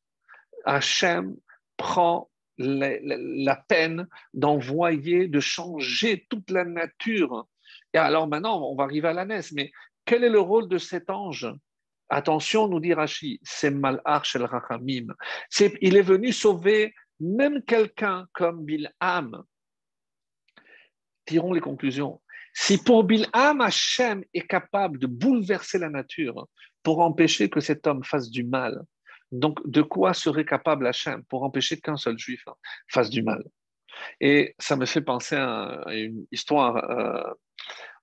[0.64, 1.36] Hachem
[1.76, 7.46] prend la peine d'envoyer, de changer toute la nature
[7.94, 9.72] et alors maintenant, on va arriver à la mais
[10.04, 11.48] quel est le rôle de cet ange?
[12.08, 15.14] Attention, nous dit Rashi, c'est Malach el Rachamim.
[15.80, 19.42] Il est venu sauver même quelqu'un comme Bilham.
[21.26, 22.22] Tirons les conclusions.
[22.54, 26.48] Si pour Bilham, Hachem est capable de bouleverser la nature
[26.82, 28.82] pour empêcher que cet homme fasse du mal,
[29.32, 32.44] donc de quoi serait capable Hachem pour empêcher qu'un seul juif
[32.88, 33.42] fasse du mal?
[34.20, 37.34] Et ça me fait penser à une histoire euh,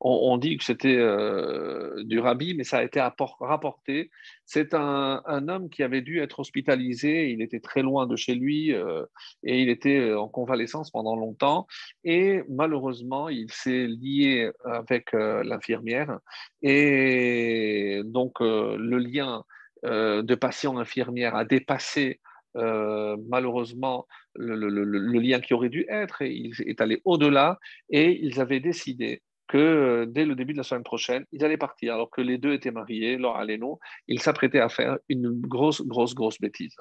[0.01, 3.01] on, dit que c'était euh, du rabbi, mais ça a été
[3.39, 4.11] rapporté.
[4.45, 8.73] C'est un, homme qui avait dû être hospitalisé, il était très loin de chez lui
[8.73, 9.05] euh,
[9.43, 11.65] et il était en convalescence pendant longtemps.
[12.03, 16.19] Et malheureusement, il s'est lié avec l'infirmière.
[16.61, 19.43] Et donc, le lien
[19.85, 22.19] de patient-infirmière a dépassé
[22.55, 27.59] malheureusement le, lien qui aurait dû être et il est allé au-delà
[27.89, 31.57] et ils avaient décidé que euh, dès le début de la semaine prochaine, ils allaient
[31.57, 35.81] partir, alors que les deux étaient mariés, Laura Aleno, ils s'apprêtaient à faire une grosse,
[35.81, 36.75] grosse, grosse bêtise.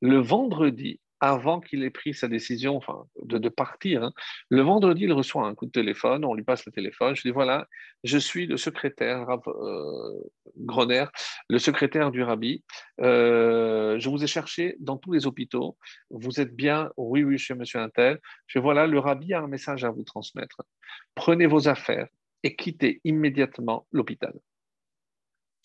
[0.00, 4.04] Le vendredi, avant qu'il ait pris sa décision enfin, de, partir.
[4.04, 4.12] Hein.
[4.50, 7.30] Le vendredi, il reçoit un coup de téléphone, on lui passe le téléphone, je dis
[7.30, 7.66] voilà,
[8.02, 10.20] je suis le secrétaire euh,
[10.58, 11.06] Groner,
[11.48, 12.62] le secrétaire du rabbi,
[13.00, 15.78] euh, je vous ai cherché dans tous les hôpitaux,
[16.10, 19.48] vous êtes bien, oui, oui, suis monsieur Intel, je dis voilà, le rabbi a un
[19.48, 20.60] message à vous transmettre.
[21.14, 22.08] Prenez vos affaires
[22.42, 24.34] et quittez immédiatement l'hôpital.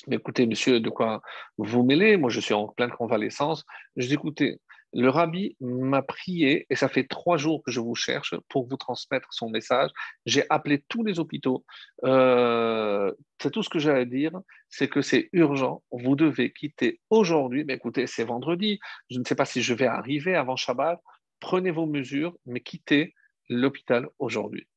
[0.08, 1.22] Mais écoutez, monsieur, de quoi
[1.58, 2.16] vous mêlez?
[2.16, 3.66] Moi, je suis en pleine convalescence.
[3.98, 4.62] Je dis, écoutez,
[4.94, 8.78] le rabbi m'a prié, et ça fait trois jours que je vous cherche pour vous
[8.78, 9.92] transmettre son message.
[10.26, 11.64] J'ai appelé tous les hôpitaux.
[12.06, 14.32] Euh, c'est tout ce que j'ai à dire,
[14.70, 15.84] c'est que c'est urgent.
[15.92, 17.64] Vous devez quitter aujourd'hui.
[17.66, 18.80] Mais écoutez, c'est vendredi.
[19.10, 21.00] Je ne sais pas si je vais arriver avant Shabbat.
[21.40, 23.14] Prenez vos mesures, mais quittez
[23.48, 24.68] l'hôpital aujourd'hui.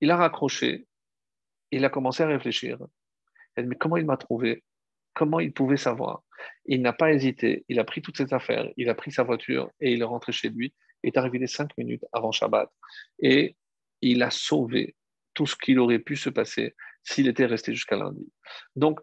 [0.00, 0.86] Il a raccroché.
[1.72, 2.78] Il a commencé à réfléchir.
[3.56, 4.64] Mais comment il m'a trouvé?
[5.12, 6.22] Comment il pouvait savoir?
[6.66, 9.70] Il n'a pas hésité, il a pris toutes ses affaires, il a pris sa voiture
[9.80, 12.70] et il est rentré chez lui, il est arrivé les cinq minutes avant Shabbat
[13.20, 13.56] et
[14.02, 14.96] il a sauvé
[15.34, 18.30] tout ce qu'il aurait pu se passer s'il était resté jusqu'à lundi.
[18.76, 19.00] Donc,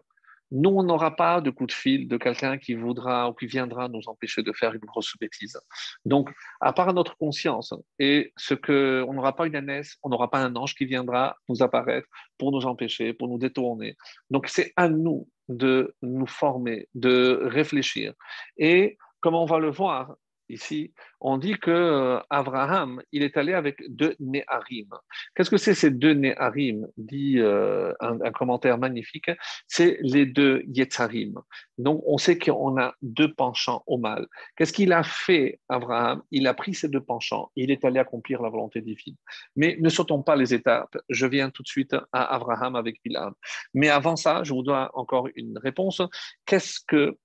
[0.50, 3.88] nous, on n'aura pas de coup de fil de quelqu'un qui voudra ou qui viendra
[3.88, 5.60] nous empêcher de faire une grosse bêtise.
[6.06, 6.30] Donc,
[6.60, 10.38] à part notre conscience et ce que, on n'aura pas une ânesse, on n'aura pas
[10.38, 12.08] un ange qui viendra nous apparaître
[12.38, 13.96] pour nous empêcher, pour nous détourner.
[14.30, 18.12] Donc, c'est à nous de nous former, de réfléchir.
[18.56, 20.16] Et comme on va le voir,
[20.48, 24.88] Ici, on dit que euh, il est allé avec deux Néharim.
[25.34, 26.86] Qu'est-ce que c'est ces deux Néharim?
[26.96, 29.30] Dit euh, un, commentaire magnifique,
[29.66, 31.34] c'est les deux Yetzarim.
[31.76, 34.26] Donc, on sait qu'on a deux penchants au mal.
[34.56, 36.22] Qu'est-ce qu'il a fait, Abraham?
[36.30, 39.16] Il a pris ces deux penchants, il est allé accomplir la volonté divine.
[39.54, 40.96] Mais ne sautons pas les étapes.
[41.10, 43.34] Je viens tout de suite à Abraham avec Bilham.
[43.74, 46.00] Mais avant ça, je vous dois encore une réponse.
[46.46, 47.16] Qu'est-ce que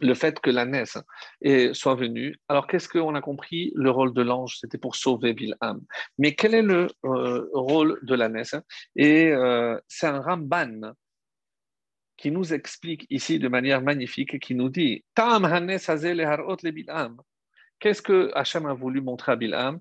[0.00, 0.64] le fait que la
[1.74, 2.36] soit venue.
[2.48, 3.72] Alors, qu'est-ce qu'on a compris?
[3.74, 5.82] Le rôle de l'ange, c'était pour sauver Bilham.
[6.18, 8.28] Mais quel est le euh, rôle de la
[8.96, 10.92] Et euh, c'est un Ramban
[12.16, 15.04] qui nous explique ici de manière magnifique, qui nous dit
[17.80, 19.80] Qu'est-ce que Hachem a voulu montrer à Bilham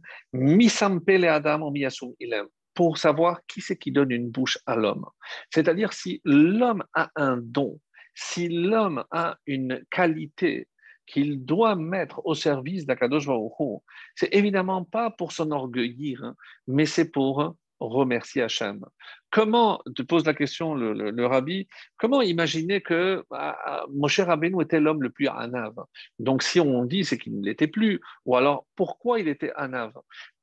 [2.73, 5.05] pour savoir qui c'est qui donne une bouche à l'homme.
[5.53, 7.77] C'est-à-dire si l'homme a un don,
[8.19, 10.67] si l'homme a une qualité
[11.05, 13.81] qu'il doit mettre au service d'Akadosh Baruch
[14.15, 16.35] c'est évidemment pas pour s'enorgueillir, hein,
[16.67, 18.85] mais c'est pour remercier Hachem.
[19.31, 21.67] Comment, te pose la question le, rabbi,
[21.97, 25.73] comment imaginer que bah, Moshe Rabbeinu était l'homme le plus anav
[26.17, 29.93] Donc si on dit c'est qu'il ne l'était plus, ou alors pourquoi il était anav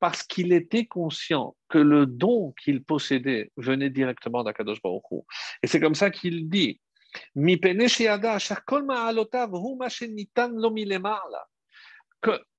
[0.01, 5.03] Parce qu'il était conscient que le don qu'il possédait venait directement d'Akadosh Baruch
[5.63, 6.81] Et c'est comme ça qu'il dit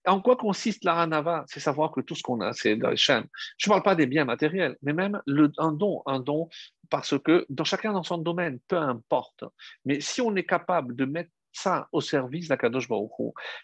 [0.05, 3.13] en quoi consiste la ranava C'est savoir que tout ce qu'on a, c'est dans Je
[3.13, 5.21] ne parle pas des biens matériels, mais même
[5.57, 6.47] un don, un don,
[6.89, 9.43] parce que dans chacun dans son domaine, peu importe.
[9.85, 13.11] Mais si on est capable de mettre ça au service d'Akadosh Baruch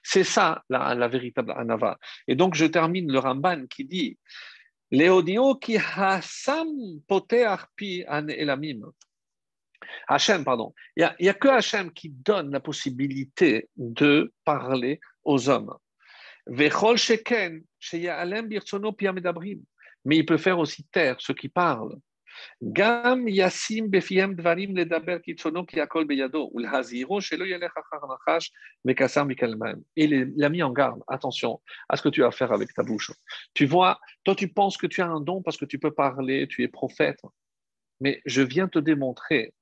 [0.01, 1.97] C'est ça la, véritable anava.
[2.27, 4.17] Et donc je termine le Ramban qui dit
[4.91, 6.67] Léodio qui hasam
[7.09, 8.81] arpi an elamim.
[10.07, 10.73] Hachem, pardon.
[10.95, 15.73] Il n'y a, que Hachem qui donne la possibilité de parler aux hommes.
[16.47, 16.69] Mais
[20.17, 21.97] il peut faire aussi taire ceux qui parlent.
[22.61, 28.39] Gam yasim befiem dvarim ledaber kitsono ki akol beyado, ulhaziro shelo yelech achar.
[29.95, 32.83] Il l'a mis en garde, attention à ce que tu as à faire avec ta
[32.83, 33.11] bouche.
[33.53, 36.47] Tu vois, toi tu penses que tu as un don parce que tu peux parler,
[36.47, 37.21] tu es prophète,
[37.99, 39.53] mais je viens te démontrer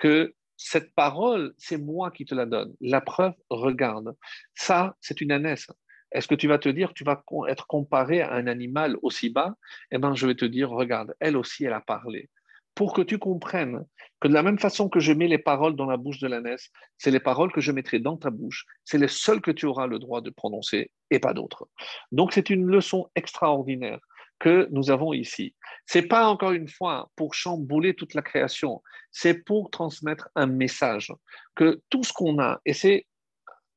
[0.00, 2.74] que cette parole, c'est moi qui te la donne.
[2.80, 4.16] La preuve, regarde.
[4.54, 5.70] Ça, c'est une ânesse.
[6.10, 9.54] Est-ce que tu vas te dire tu vas être comparé à un animal aussi bas?
[9.92, 12.28] Eh bien, je vais te dire, regarde, elle aussi, elle a parlé.
[12.74, 13.84] Pour que tu comprennes
[14.20, 16.70] que de la même façon que je mets les paroles dans la bouche de l'ânesse,
[16.98, 18.64] c'est les paroles que je mettrai dans ta bouche.
[18.84, 21.68] C'est les seules que tu auras le droit de prononcer et pas d'autres.
[22.10, 24.00] Donc, c'est une leçon extraordinaire
[24.40, 25.54] que nous avons ici.
[25.86, 28.82] C'est pas encore une fois pour chambouler toute la création,
[29.12, 31.12] c'est pour transmettre un message
[31.54, 33.06] que tout ce qu'on a, et c'est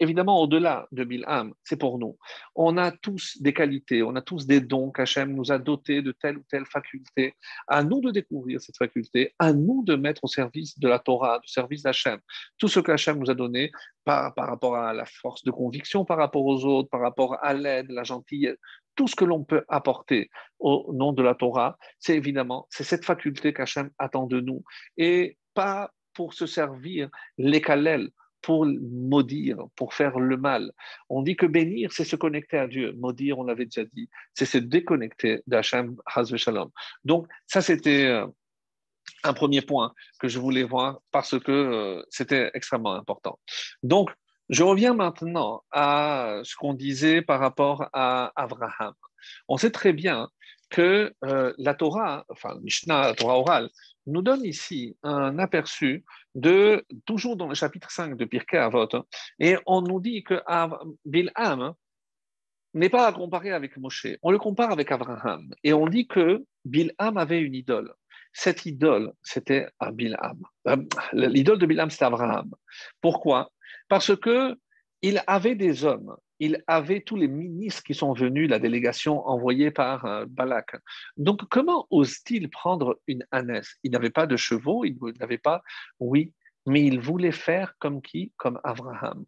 [0.03, 2.17] évidemment, au-delà de Bilham, c'est pour nous.
[2.55, 6.11] On a tous des qualités, on a tous des dons qu'Hachem nous a dotés de
[6.11, 7.35] telle ou telle faculté.
[7.67, 11.37] À nous de découvrir cette faculté, à nous de mettre au service de la Torah,
[11.37, 12.19] au service d'Hachem.
[12.57, 13.71] Tout ce qu'Hachem nous a donné
[14.03, 17.53] par, par rapport à la force de conviction, par rapport aux autres, par rapport à
[17.53, 18.57] l'aide, la gentillesse,
[18.95, 20.29] tout ce que l'on peut apporter
[20.59, 24.63] au nom de la Torah, c'est évidemment, c'est cette faculté qu'Hachem attend de nous.
[24.97, 28.09] Et pas pour se servir les kalel,
[28.43, 30.71] pour maudire, pour faire le mal.
[31.09, 32.93] On dit que bénir, c'est se connecter à Dieu.
[32.93, 36.69] Maudire, on l'avait déjà dit, c'est se déconnecter d'Hachem Hazve Shalom.
[37.05, 38.27] Donc, ça, c'était euh,
[39.23, 43.39] un premier point que je voulais voir parce que euh, c'était extrêmement important.
[43.81, 44.11] Donc,
[44.49, 48.93] je reviens maintenant à ce qu'on disait par rapport à Abraham.
[49.47, 50.27] On sait très bien
[50.69, 53.69] que euh, la Torah, enfin Mishnah, la Torah orale,
[54.05, 56.03] nous donne ici un aperçu
[56.35, 58.87] de, toujours dans le chapitre 5 de Pirkei Avot,
[59.39, 60.41] et on nous dit que
[61.05, 61.73] Bilham
[62.73, 66.43] n'est pas à comparer avec Moshe, on le compare avec Abraham, et on dit que
[66.65, 67.93] Bilham avait une idole.
[68.35, 70.41] Cette idole, c'était Bilham.
[70.67, 70.77] Euh,
[71.13, 72.51] l'idole de Bilham, c'était Abraham.
[72.99, 73.51] Pourquoi?
[73.89, 74.57] Parce que
[75.03, 79.71] il avait des hommes il avait tous les ministres qui sont venus, la délégation envoyée
[79.71, 80.75] par euh, Balak.
[81.17, 83.77] Donc, comment ose-t-il prendre une ânesse?
[83.83, 85.61] Il n'avait pas de chevaux, il n'avait pas,
[85.99, 86.33] oui,
[86.65, 88.31] mais il voulait faire comme qui?
[88.37, 89.25] Comme Abraham.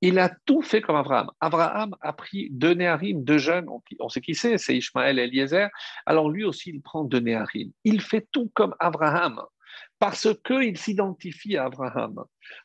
[0.00, 1.30] Il a tout fait comme Abraham.
[1.40, 3.66] Abraham a pris deux Néharim, deux jeunes,
[3.98, 5.68] on sait qui c'est, c'est Ishmaël et Eliezer.
[6.04, 7.72] Alors lui aussi, il prend deux Néharim.
[7.84, 9.42] Il fait tout comme Abraham,
[9.98, 12.24] parce qu'il s'identifie à Abraham.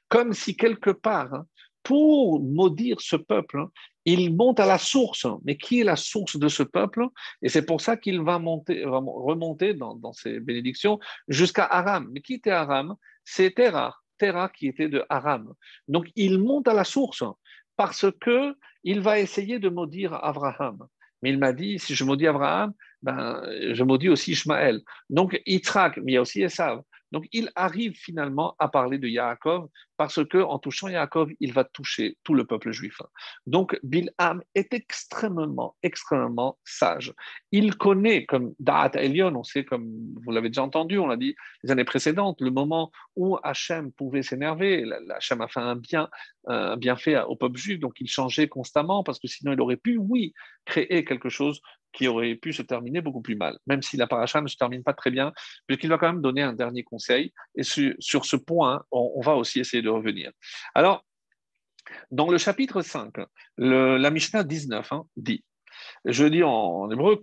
[0.09, 1.45] Comme si quelque part, hein,
[1.83, 3.71] pour maudire ce peuple, hein,
[4.05, 5.27] il monte à la source.
[5.45, 7.05] Mais qui est la source de ce peuple?
[7.41, 12.09] Et c'est pour ça qu'il va, monter, remonter dans, ses bénédictions jusqu'à Aram.
[12.11, 12.95] Mais qui était Aram?
[13.23, 13.95] C'est Terah.
[14.17, 15.53] Terah qui était de Aram.
[15.87, 17.23] Donc il monte à la source
[17.75, 20.87] parce que il va essayer de maudire Abraham.
[21.21, 24.81] Mais il m'a dit, si je maudis Abraham, ben, je maudis aussi Ishmaël.
[25.09, 26.81] Donc Yitzhak, mais il y a aussi Esav.
[27.11, 31.63] Donc il arrive finalement à parler de Yaakov parce que en touchant Yaakov, il va
[31.63, 33.01] toucher tout le peuple juif.
[33.45, 37.13] Donc Bilham est extrêmement, extrêmement sage.
[37.51, 39.87] Il connaît, comme Da'at Elion, on sait, comme
[40.23, 44.23] vous l'avez déjà entendu, on l'a dit les années précédentes, le moment où Hachem pouvait
[44.23, 44.85] s'énerver.
[45.09, 46.09] Hachem a fait un bien,
[46.47, 49.97] un bienfait au peuple juif, donc il changeait constamment parce que sinon il aurait pu,
[49.97, 50.33] oui,
[50.65, 51.61] créer quelque chose
[51.93, 54.83] qui aurait pu se terminer beaucoup plus mal, même si la paracha ne se termine
[54.83, 55.33] pas très bien,
[55.67, 57.33] puisqu'il va quand même donner un dernier conseil.
[57.55, 60.31] Et sur, ce point, on, va aussi essayer de revenir.
[60.75, 61.05] Alors,
[62.11, 63.13] dans le chapitre 5,
[63.57, 65.43] la Mishnah 19 hein, dit
[66.05, 67.19] je dis en hébreu,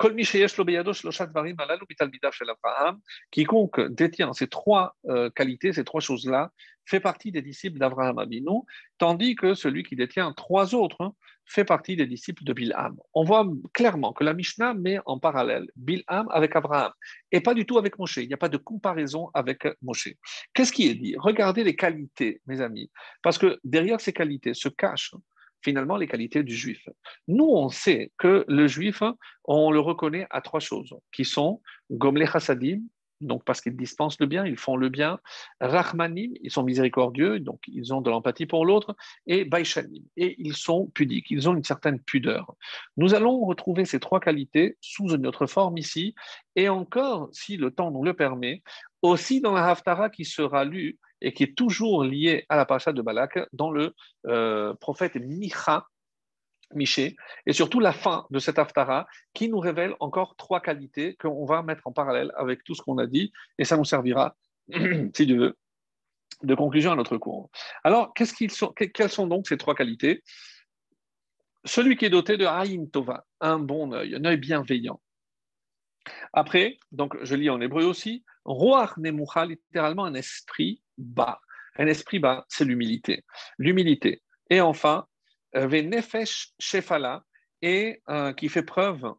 [3.31, 6.51] quiconque détient ces trois euh, qualités, ces trois choses-là,
[6.85, 8.61] fait partie des disciples d'Abraham Abinu,
[8.97, 11.12] tandis que celui qui détient trois autres hein,
[11.49, 12.97] fait partie des disciples de Bilham.
[13.15, 16.93] On voit clairement que la Mishnah met en parallèle Bilham avec Abraham
[17.33, 18.19] et pas du tout avec Moshe.
[18.19, 20.09] Il n'y a pas de comparaison avec Moshe.
[20.53, 21.17] Qu'est-ce qui est dit?
[21.19, 22.91] Regardez les qualités, mes amis,
[23.23, 25.15] parce que derrière ces qualités se cachent
[25.63, 26.89] finalement les qualités du juif.
[27.27, 29.03] Nous, on sait que le juif,
[29.45, 32.81] on le reconnaît à trois choses, qui sont Gomle Chassadim,
[33.21, 35.19] donc parce qu'ils dispensent le bien, ils font le bien,
[35.61, 38.97] Rahmanim, ils sont miséricordieux, donc ils ont de l'empathie pour l'autre,
[39.27, 42.55] et Baishanim, et ils sont pudiques, ils ont une certaine pudeur.
[42.97, 46.14] Nous allons retrouver ces trois qualités sous une autre forme ici,
[46.57, 48.62] et encore, si le temps nous le permet,
[49.03, 52.93] aussi dans la Haftara qui sera lue et qui est toujours lié à la paracha
[52.93, 53.95] de Balak dans le
[54.27, 55.87] euh, prophète Micha,
[56.75, 57.16] Miché,
[57.47, 61.62] et surtout la fin de cet Haftara qui nous révèle encore trois qualités qu'on va
[61.62, 64.37] mettre en parallèle avec tout ce qu'on a dit, et ça nous servira,
[65.14, 65.59] si Dieu veut,
[66.43, 67.51] de conclusion à notre cours.
[67.85, 68.12] Alors,
[68.51, 70.23] sont, quelles sont donc ces trois qualités?
[71.64, 75.01] Celui qui est doté de Aïn Tova, un bon œil, un œil bienveillant.
[76.33, 81.41] Après, donc je lis en hébreu aussi, Roar Nemucha, littéralement un esprit bas.
[81.77, 83.25] Un esprit bas, c'est l'humilité.
[83.59, 84.23] L'humilité.
[84.51, 85.07] Et enfin,
[85.55, 87.25] Venefesh Shefala,
[87.63, 89.13] et euh, qui fait preuve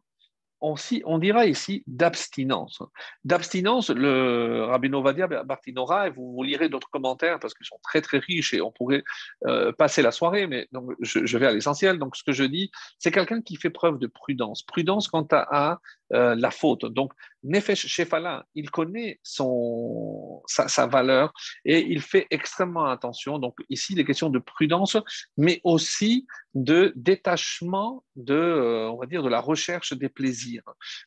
[0.60, 2.82] on, dira ici d'abstinence.
[3.24, 8.18] D'abstinence, le Rabbi Novadia Bartinora, et vous, lirez d'autres commentaires parce qu'ils sont très très
[8.18, 9.02] riches et on pourrait
[9.46, 10.68] euh, passer la soirée, mais
[11.00, 11.98] je, vais à l'essentiel.
[11.98, 14.62] Donc ce que je dis, c'est quelqu'un qui fait preuve de prudence.
[14.62, 15.80] Prudence quant à,
[16.12, 16.86] euh, la faute.
[16.86, 21.32] Donc Nefesh Shefala, il connaît son, sa, valeur
[21.64, 23.38] et il fait extrêmement attention.
[23.38, 24.96] Donc ici, des questions de prudence,
[25.36, 30.64] mais aussi de détachement de, euh, on va dire, de la recherche des plaisirs.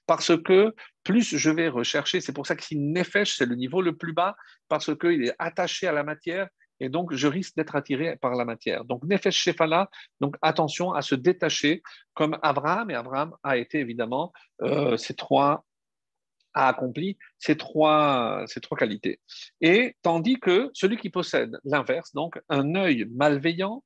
[0.08, 0.74] Parce que
[1.04, 4.14] plus je vais rechercher, c'est pour ça que si Nefesh, c'est le niveau le plus
[4.14, 4.36] bas,
[4.70, 6.48] parce qu'il est attaché à la matière,
[6.84, 8.84] et donc je risque d'être attiré par la matière.
[8.86, 11.82] Donc Nefesh Shefala, donc attention à se détacher
[12.14, 15.66] comme Abraham, et Abraham a été évidemment euh, ces trois
[16.54, 19.20] a accompli ces trois, ces trois qualités.
[19.62, 23.84] Et tandis que celui qui possède l'inverse, donc un œil malveillant,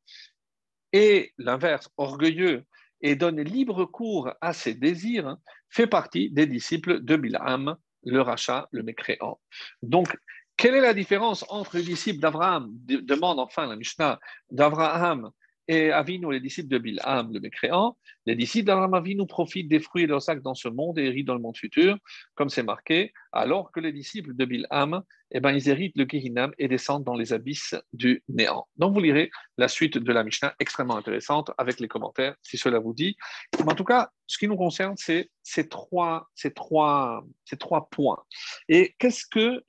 [0.92, 2.66] et l'inverse, orgueilleux,
[3.02, 5.38] et donne libre cours à ses désirs,
[5.70, 9.40] fait partie des disciples de Bilham, le rachat, le mécréant.
[9.82, 10.18] Donc,
[10.58, 12.70] quelle est la différence entre les disciples d'Abraham?
[12.86, 14.20] Demande enfin la Mishnah
[14.52, 15.32] d'Abraham
[15.68, 20.04] et Avinu, les disciples de Bilham, le mécréant, les disciples d'Abraham Avinu profitent des fruits
[20.04, 21.98] et leurs sacs dans ce monde et héritent dans le monde futur,
[22.36, 26.54] comme c'est marqué, alors que les disciples de Bilham, eh ben, ils héritent le Gehinam
[26.58, 28.68] et descendent dans les abysses du néant.
[28.78, 32.80] Donc vous lirez la suite de la Mishnah, extrêmement intéressante, avec les commentaires, si cela
[32.80, 33.18] vous dit.
[33.60, 38.24] en tout cas, ce qui nous concerne, c'est ces trois, ces, trois, ces trois points.
[38.70, 39.64] Et qu'est-ce que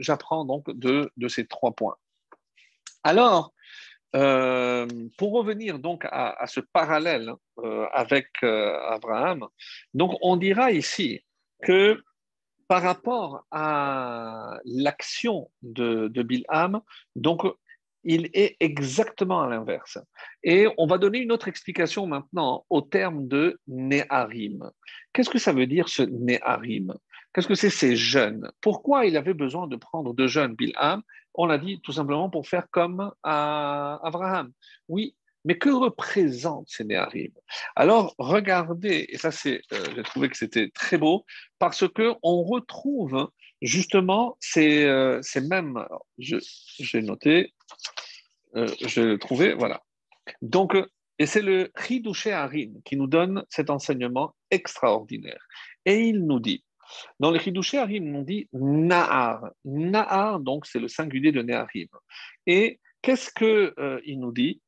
[0.00, 1.96] j'apprends donc de, de ces trois points?
[3.02, 3.54] Alors,
[4.16, 4.86] euh,
[5.18, 9.46] pour revenir donc à, ce parallèle euh, avec euh, Abraham,
[9.94, 11.20] donc on dira ici
[11.62, 12.02] que
[12.66, 16.80] par rapport à l'action de, de Bilham,
[17.16, 17.42] donc
[18.04, 19.98] il est exactement à l'inverse.
[20.42, 24.70] Et on va donner une autre explication maintenant au terme de Neharim.
[25.12, 26.94] Qu'est-ce que ça veut dire ce Neharim
[27.32, 28.50] Qu'est-ce que c'est ces jeunes?
[28.60, 31.02] Pourquoi il avait besoin de prendre deux jeunes Bilham?
[31.34, 34.52] On l'a dit tout simplement pour faire comme à Abraham.
[34.88, 35.14] Oui,
[35.44, 37.32] mais que représentent ces Néharim
[37.76, 41.24] Alors, regardez, et ça, c'est, euh, j'ai trouvé que c'était très beau,
[41.58, 43.30] parce que on retrouve
[43.62, 45.86] justement ces, euh, ces mêmes.
[46.18, 47.54] j'ai noté,
[48.56, 49.82] euh, je trouvé, voilà.
[50.42, 50.76] Donc,
[51.18, 55.46] et c'est le Ridouché Harim qui nous donne cet enseignement extraordinaire.
[55.84, 56.64] Et il nous dit
[57.18, 59.50] dans les Chidouché Harim, on dit Nahar.
[59.64, 61.88] Nahar, donc, c'est le singulier de Neharim.
[62.46, 64.60] Et qu'est-ce qu'il euh, nous dit?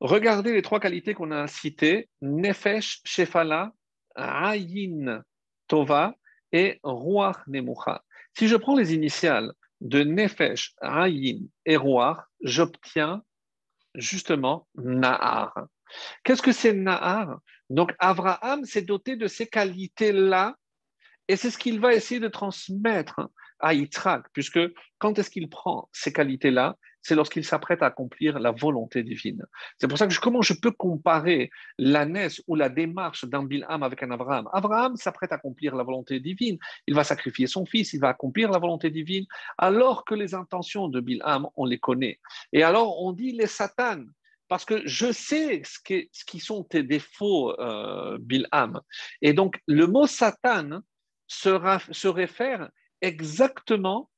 [0.00, 3.72] Regardez les trois qualités qu'on a citées Nefesh, Shefala,
[4.14, 5.22] Ayin,
[5.66, 6.14] Tova
[6.52, 8.02] et Ruach Nemucha.
[8.36, 13.22] Si je prends les initiales de Nefesh, Ayin et Ruach, j'obtiens
[13.94, 15.66] justement Nahar.
[16.22, 17.38] Qu'est-ce que c'est Nahar?
[17.70, 20.56] Donc, Abraham s'est doté de ces qualités-là
[21.28, 23.28] et c'est ce qu'il va essayer de transmettre
[23.60, 24.60] à Yitzhak, puisque
[24.98, 26.76] quand est-ce qu'il prend ces qualités-là?
[27.00, 29.44] C'est lorsqu'il s'apprête à accomplir la volonté divine.
[29.78, 32.06] C'est pour ça que comment je peux comparer la
[32.46, 34.48] ou la démarche d'un Bilham avec un Abraham?
[34.54, 36.56] Abraham s'apprête à accomplir la volonté divine.
[36.86, 39.26] Il va sacrifier son fils, il va accomplir la volonté divine,
[39.58, 42.20] alors que les intentions de Bilham, on les connaît.
[42.54, 44.10] Et alors on dit les satanes
[44.48, 48.80] parce que je sais ce qui sont tes défauts, euh, Bilham.
[49.20, 50.80] Et donc, le mot Satan
[51.26, 52.70] se, réfère
[53.00, 54.10] exactement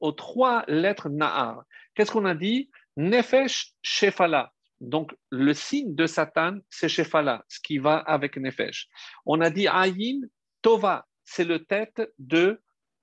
[0.00, 1.64] aux trois lettres Nahar.
[1.94, 2.70] Qu'est-ce qu'on a dit?
[2.96, 4.52] Nefesh Shefala.
[4.80, 8.88] Donc, le signe de Satan, c'est Shefala, ce qui va avec Nefesh.
[9.24, 10.20] On a dit Ayin
[10.62, 12.60] Tova, c'est le tête de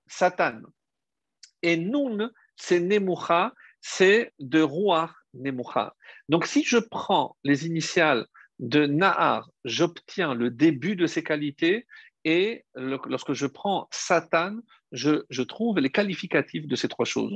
[0.08, 0.62] Satan.
[1.62, 5.96] Et Nun, c'est Nemucha, c'est de Ruach Nemucha.
[6.30, 8.28] Donc, si je prends les initiales
[8.60, 11.88] de Nahar, j'obtiens le début de ses qualités
[12.24, 14.58] et lorsque je prends Satan,
[14.92, 17.34] je, trouve les qualificatifs de ces trois choses.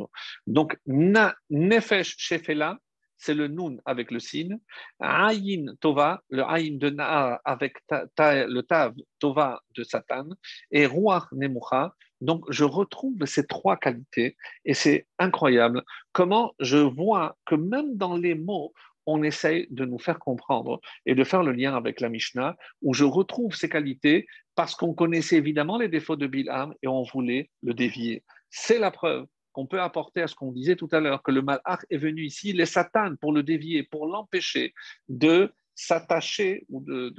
[0.47, 2.77] Donc, Nefesh Shefela,
[3.17, 4.57] c'est le Nun avec le Sin.
[4.99, 10.29] Ayin Tova, le Ayin de Na'ar avec le Tav Tova de Satan.
[10.71, 11.95] Et Ruach Nemucha.
[12.21, 15.83] Donc, je retrouve ces trois qualités et c'est incroyable
[16.13, 18.73] comment je vois que même dans les mots,
[19.05, 22.93] on essaye de nous faire comprendre et de faire le lien avec la Mishnah, où
[22.93, 24.25] je retrouve ces qualités
[24.55, 28.23] parce qu'on connaissait évidemment les défauts de Bilham et on voulait le dévier.
[28.49, 31.41] C'est la preuve qu'on peut apporter à ce qu'on disait tout à l'heure, que le
[31.41, 34.73] malach est venu ici, les satanes, pour le dévier, pour l'empêcher
[35.07, 37.13] de s'attacher ou de,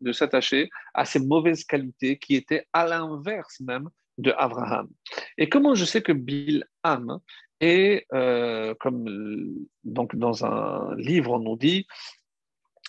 [0.00, 4.88] de, s'attacher à ces mauvaises qualités qui étaient à l'inverse même de Abraham.
[5.38, 7.18] Et comment je sais que Bilham
[7.62, 9.06] est, euh, comme
[9.84, 11.86] donc dans un livre on nous dit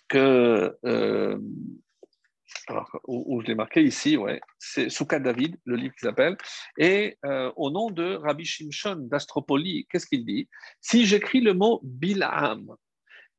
[0.10, 1.38] que euh,
[2.68, 6.38] alors, où, je l'ai marqué ici, ouais, c'est Souka David, le livre qui s'appelle,
[6.78, 10.48] et euh, au nom de Rabbi Shimshon d'Astropoli, qu'est-ce qu'il dit?
[10.80, 12.76] Si j'écris le mot Bil'am,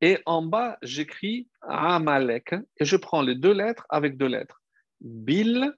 [0.01, 4.61] et en bas j'écris Amalek, et je prends les deux lettres avec deux lettres,
[5.01, 5.73] Bil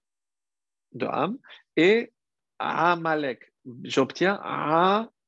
[0.93, 1.37] de Am
[1.75, 2.11] et
[2.59, 3.53] Amalek,
[3.83, 4.39] j'obtiens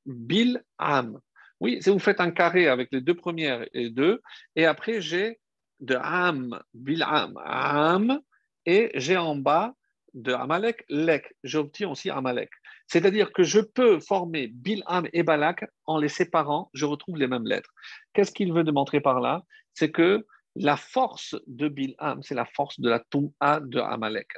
[0.10, 1.20] Bil Am.
[1.60, 4.22] Oui, si vous faites un carré avec les deux premières et deux,
[4.56, 5.40] et après j'ai
[5.80, 8.20] de Am, Bil'am, Am,
[8.66, 9.74] et j'ai en bas
[10.14, 11.36] de Amalek, Lek.
[11.44, 12.50] J'obtiens aussi Amalek.
[12.88, 17.46] C'est-à-dire que je peux former Bil'am et Balak en les séparant, je retrouve les mêmes
[17.46, 17.72] lettres.
[18.14, 19.44] Qu'est-ce qu'il veut démontrer par là?
[19.74, 24.32] C'est que la force de Bil'am, c'est la force de la Tum'a de Amalek.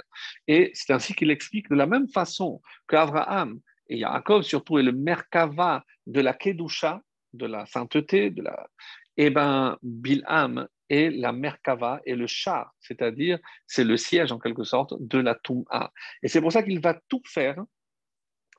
[0.48, 3.60] Et c'est ainsi qu'il explique de la même façon qu'Abraham
[3.92, 7.02] et Yaakov, surtout, est le Merkava de la Kedusha,
[7.34, 8.68] de la sainteté, de la...
[9.18, 13.38] Eh bien, Bil'am et la Merkava et le char, c'est-à-dire
[13.68, 15.92] c'est le siège en quelque sorte de la Toum'a.
[16.24, 17.62] Et c'est pour ça qu'il va tout faire,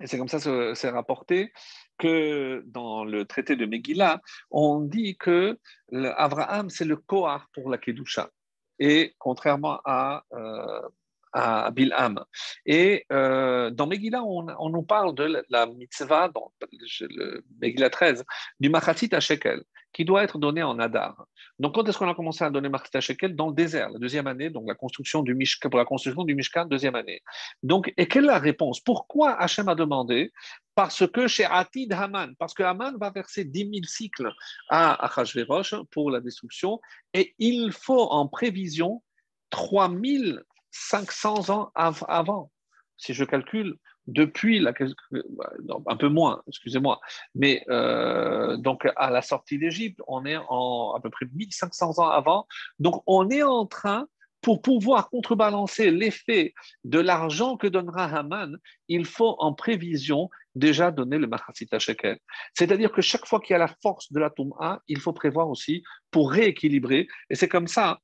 [0.01, 1.53] et c'est comme ça que c'est rapporté,
[1.97, 4.21] que dans le traité de Megillah,
[4.51, 5.59] on dit que
[5.93, 8.29] Abraham, c'est le Kohar pour la Kedusha.
[8.79, 10.83] Et contrairement à euh,
[11.33, 12.23] à Bilham.
[12.67, 16.53] Et euh, dans Megillah, on, nous parle de la, mitzvah, dans
[17.01, 18.25] le Megillah 13,
[18.61, 19.63] du Machatzit à Shekel,
[19.93, 21.27] qui doit être donné en Adar.
[21.59, 23.99] Donc, quand est-ce qu'on a commencé à donner Machatzit à Shekel Dans le désert, la
[23.99, 27.23] deuxième année, donc la construction du Mishkan, pour la construction du Mishkan, deuxième année.
[27.63, 28.81] Donc, et quelle est la réponse?
[28.81, 30.33] Pourquoi Hachem a demandé?
[30.75, 34.33] Parce que chez Atid Haman, parce que Haman va verser 10 000 cycles
[34.71, 36.81] à Achashverosh pour la destruction,
[37.13, 39.03] et il faut en prévision
[39.51, 40.39] 3 000
[40.73, 42.51] 500 ans avant,
[42.97, 43.77] si je calcule,
[44.09, 44.73] depuis la,
[45.87, 47.01] un peu moins, excusez-moi,
[47.37, 52.09] mais euh, donc à la sortie d'Égypte, on est en à peu près 1500 ans
[52.09, 52.47] avant,
[52.81, 54.09] donc on est en train
[54.41, 56.53] pour pouvoir contrebalancer l'effet
[56.83, 58.59] de l'argent que donnera Haman,
[58.89, 62.19] il faut en prévision déjà donner le Mahasita Shekel.
[62.53, 65.49] C'est-à-dire que chaque fois qu'il y a la force de la Toum'a, il faut prévoir
[65.49, 67.07] aussi pour rééquilibrer.
[67.31, 68.01] Et c'est comme ça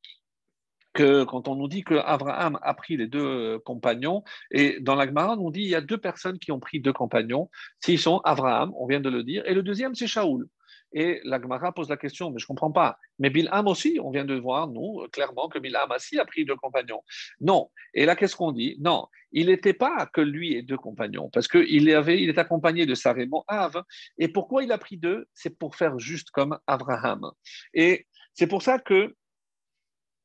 [1.03, 5.37] quand on nous dit que Abraham a pris les deux euh, compagnons, et dans l'Agmara,
[5.37, 7.51] on dit il y a deux personnes qui ont pris deux compagnons,
[7.85, 10.47] s'ils sont Abraham, on vient de le dire, et le deuxième c'est Shaoul.
[10.93, 12.99] Et l'Agmara pose la question, mais je ne comprends pas.
[13.19, 16.57] Mais Bilham aussi, on vient de voir, nous, clairement, que Bilham aussi a pris deux
[16.57, 17.03] compagnons.
[17.41, 17.71] Non.
[17.93, 18.77] Et là, qu'est-ce qu'on dit?
[18.81, 22.95] Non, il n'était pas que lui et deux compagnons, parce qu'il il est accompagné de
[22.95, 23.83] Sarémon Av.
[24.17, 25.27] Et pourquoi il a pris deux?
[25.35, 27.31] C'est pour faire juste comme Abraham.
[27.75, 29.15] Et c'est pour ça que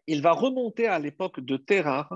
[0.08, 2.10] il va remonter à l'époque de Terrar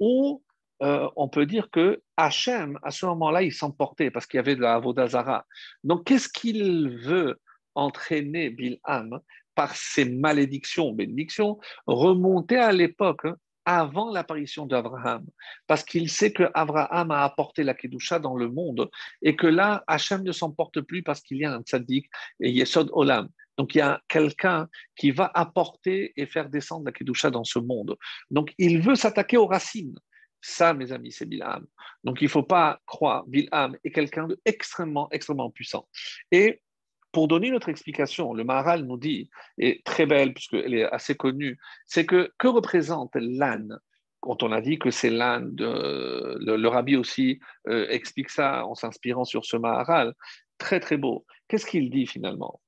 [0.00, 0.42] où
[0.82, 4.56] euh, on peut dire que Hachem, à ce moment-là, il s'emportait parce qu'il y avait
[4.56, 5.44] de la Avodazara.
[5.82, 7.40] Donc, qu'est-ce qu'il veut
[7.74, 9.20] entraîner Bilham
[9.54, 15.26] par ses malédictions, bénédictions, remonter à l'époque hein, avant l'apparition d'Abraham,
[15.66, 18.88] parce qu'il sait que Abraham a apporté la Kedusha dans le monde
[19.20, 22.08] et que là, Hachem ne s'emporte plus parce qu'il y a un tzaddik
[22.40, 23.28] et Yesod Olam.
[23.58, 27.58] Donc il y a quelqu'un qui va apporter et faire descendre la Kedusha dans ce
[27.58, 27.96] monde.
[28.30, 29.98] Donc il veut s'attaquer aux racines.
[30.40, 31.66] Ça, mes amis, c'est Bilham.
[32.04, 35.88] Donc il ne faut pas croire, Bilham est quelqu'un d'extrêmement, extrêmement puissant.
[36.30, 36.62] Et
[37.10, 39.28] pour donner notre explication, le Maharal nous dit,
[39.58, 43.78] et très belle puisqu'elle est assez connue, c'est que que représente l'âne?
[44.20, 49.24] Quand on a dit que c'est l'âne, le, rabbi aussi euh, explique ça en s'inspirant
[49.24, 50.14] sur ce Maharal,
[50.58, 51.24] très très beau.
[51.48, 52.60] Qu'est-ce qu'il dit finalement?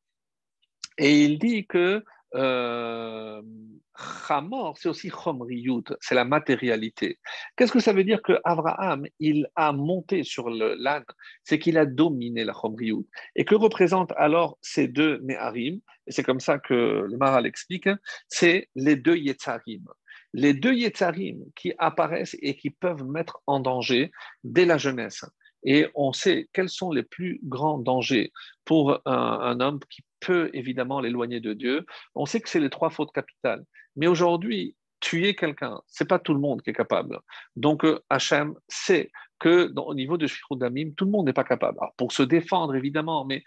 [1.01, 3.43] Et il dit que euh,
[4.29, 7.19] Chamor, c'est aussi Chomriyut, c'est la matérialité.
[7.57, 11.05] Qu'est-ce que ça veut dire que Abraham, il a monté sur l'âne?
[11.43, 13.07] C'est qu'il a dominé la Chomriyut.
[13.35, 17.89] Et que représentent alors ces deux Neharim c'est comme ça que le Maral explique
[18.29, 19.85] c'est les deux Yetzarim.
[20.33, 24.11] Les deux Yetzarim qui apparaissent et qui peuvent mettre en danger
[24.45, 25.25] dès la jeunesse.
[25.65, 28.33] Et on sait quels sont les plus grands dangers
[28.65, 31.87] pour un, homme qui peut évidemment l'éloigner de Dieu.
[32.15, 33.65] On sait que c'est les trois fautes capitales.
[33.97, 37.19] Mais aujourd'hui, tuer quelqu'un, c'est pas tout le monde qui est capable.
[37.57, 41.79] Donc euh, Hachem sait que au niveau de Shirudamim, tout le monde n'est pas capable.
[41.97, 43.43] pour se défendre évidemment, mais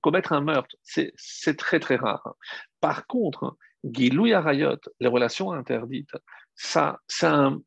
[0.00, 2.34] commettre un meurtre, c'est très très rare.
[2.80, 6.14] Par contre, Gilou Arayot, les relations interdites,
[6.54, 7.60] ça, c'est un,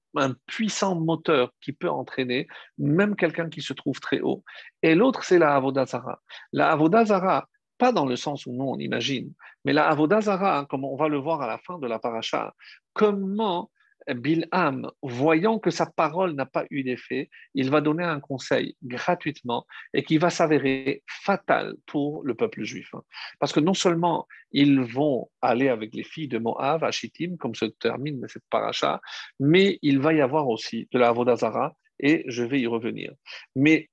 [0.46, 2.48] puissant moteur qui peut entraîner
[2.78, 4.44] même quelqu'un qui se trouve très haut.
[4.82, 6.22] Et l'autre, c'est la Avodazara.
[6.54, 10.96] La Avodazara, pas dans le sens où nous on imagine, mais la Avodazara, comme on
[10.96, 12.54] va le voir à la fin de la paracha,
[12.94, 13.70] comment
[14.14, 19.66] Bilham, voyant que sa parole n'a pas eu d'effet, il va donner un conseil gratuitement
[19.94, 22.94] et qui va s'avérer fatal pour le peuple juif.
[23.40, 27.56] Parce que non seulement ils vont aller avec les filles de Moab à Shittim, comme
[27.56, 29.02] se termine cette paracha,
[29.40, 33.14] mais il va y avoir aussi de la Avodazara et je vais y revenir.
[33.56, 33.90] Mais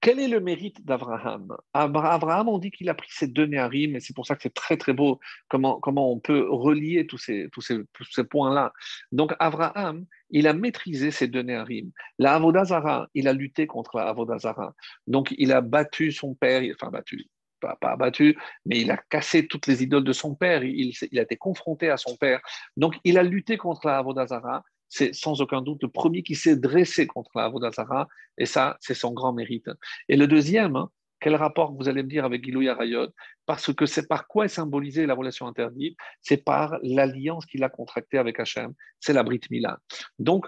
[0.00, 1.56] quel est le mérite d'Abraham?
[1.72, 4.54] Abraham, on dit qu'il a pris ces deux Néharim, et c'est pour ça que c'est
[4.54, 7.80] très très beau comment, comment on peut relier tous ces, tous ces,
[8.10, 8.72] ces points-là.
[9.12, 11.90] Donc Abraham, il a maîtrisé ces deux Néharim.
[12.18, 14.74] La Avodazara, il a lutté contre la Avodazara.
[15.06, 17.26] Donc il a battu son père, enfin battu,
[17.60, 21.18] pas, pas battu, mais il a cassé toutes les idoles de son père, il, il,
[21.18, 22.40] a été confronté à son père.
[22.76, 26.56] Donc il a lutté contre la Avodazara c'est sans aucun doute le premier qui s'est
[26.56, 28.08] dressé contre la Avodazara,
[28.38, 29.68] et ça, c'est son grand mérite.
[30.08, 33.08] Et le deuxième, hein, quel rapport vous allez me dire avec Gilou Yarayot
[33.46, 35.96] Parce que c'est par quoi est symbolisée la relation interdite?
[36.20, 39.78] C'est par l'alliance qu'il a contractée avec Hachem, c'est la Brit Mila.
[40.18, 40.46] Donc,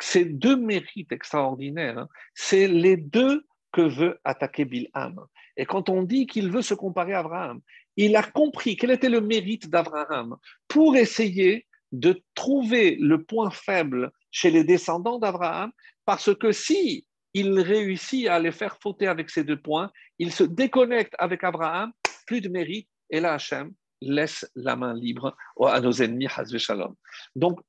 [0.00, 5.24] ces deux mérites extraordinaires, hein, c'est les deux que veut attaquer Bilham.
[5.56, 7.60] Et quand on dit qu'il veut se comparer à Abraham,
[7.96, 10.36] il a compris quel était le mérite d'Abraham
[10.68, 15.70] pour essayer de trouver le point faible chez les descendants d'Abraham,
[16.04, 20.44] parce que si il réussit à les faire fauter avec ces deux points, il se
[20.44, 21.92] déconnecte avec Abraham,
[22.26, 26.28] plus de mérite, et là Hachem laisse la main libre à nos ennemis,
[26.58, 26.94] Shalom.
[27.36, 27.60] Donc,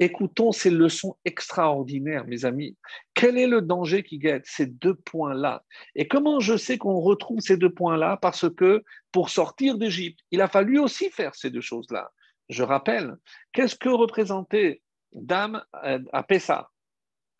[0.00, 2.76] écoutons ces leçons extraordinaires, mes amis.
[3.12, 5.62] Quel est le danger qui guette ces deux points-là?
[5.94, 8.16] Et comment je sais qu'on retrouve ces deux points-là?
[8.16, 12.10] Parce que pour sortir d'Égypte, il a fallu aussi faire ces deux choses-là.
[12.48, 13.16] Je rappelle,
[13.52, 14.82] qu'est-ce que représentait
[15.12, 16.70] Dame euh, à Pessa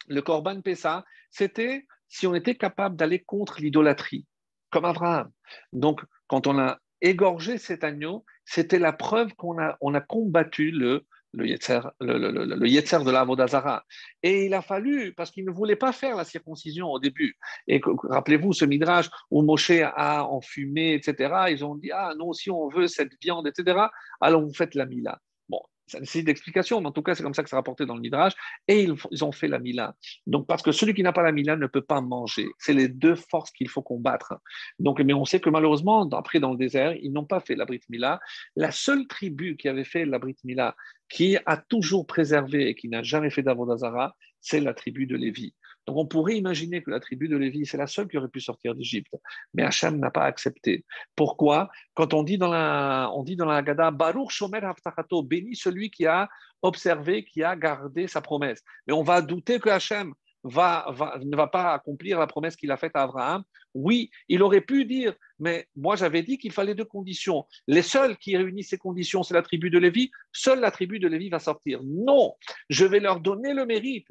[0.09, 4.27] Le Corban Pessa, c'était si on était capable d'aller contre l'idolâtrie,
[4.71, 5.31] comme Abraham.
[5.73, 10.71] Donc, quand on a égorgé cet agneau, c'était la preuve qu'on a, on a combattu
[10.71, 13.85] le, le Yetzer, le, le, le, de la Vodazara.
[14.23, 17.37] Et il a fallu, parce qu'il ne voulait pas faire la circoncision au début.
[17.67, 21.35] Et rappelez-vous ce midrash où Moshe a enfumé, etc.
[21.51, 23.79] Ils ont dit Ah, non, si on veut cette viande, etc.,
[24.21, 25.19] alors vous faites la mila.
[25.49, 27.95] Bon, ça nécessite d'explication, mais en tout cas, c'est comme ça que c'est rapporté dans
[27.95, 28.33] le Midrash.
[28.69, 29.95] Et ils, ont fait la Mila.
[30.27, 32.47] Donc, parce que celui qui n'a pas la Mila ne peut pas manger.
[32.59, 34.35] C'est les deux forces qu'il faut combattre.
[34.79, 37.67] Donc, mais on sait que malheureusement, après, dans le désert, ils n'ont pas fait la
[37.67, 38.19] Brit Mila.
[38.57, 40.75] La seule tribu qui avait fait la Brit Mila,
[41.09, 45.55] qui a toujours préservé et qui n'a jamais fait d'Avodazara, c'est la tribu de Lévi.
[45.87, 48.41] Donc on pourrait imaginer que la tribu de Lévi, c'est la seule qui aurait pu
[48.41, 49.15] sortir d'Égypte.
[49.53, 50.85] Mais Hachem n'a pas accepté.
[51.15, 51.71] Pourquoi?
[51.95, 55.91] Quand on dit dans la, on dit dans la Haggadah, Baruch Shomer Haftachato, béni celui
[55.91, 56.29] qui a
[56.63, 58.63] observé, qui a gardé sa promesse.
[58.87, 60.15] Mais on va douter que Hachem
[60.45, 60.87] va,
[61.23, 63.43] ne va pas accomplir la promesse qu'il a faite à Abraham.
[63.73, 67.47] Oui, il aurait pu dire, mais moi j'avais dit qu'il fallait deux conditions.
[67.67, 70.11] Les seuls qui réunissent ces conditions, c'est la tribu de Lévi.
[70.33, 71.81] Seule la tribu de Lévi va sortir.
[71.83, 72.35] Non,
[72.69, 74.07] je vais leur donner le mérite.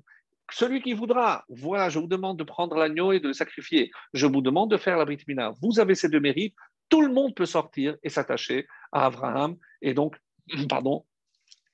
[0.52, 3.92] Celui qui voudra, voilà, je vous demande de prendre l'agneau et de le sacrifier.
[4.14, 5.24] Je vous demande de faire la Brit
[5.62, 6.56] Vous avez ces deux mérites.
[6.90, 10.18] Tout le monde peut sortir et s'attacher à Abraham et donc,
[10.70, 11.06] pardon,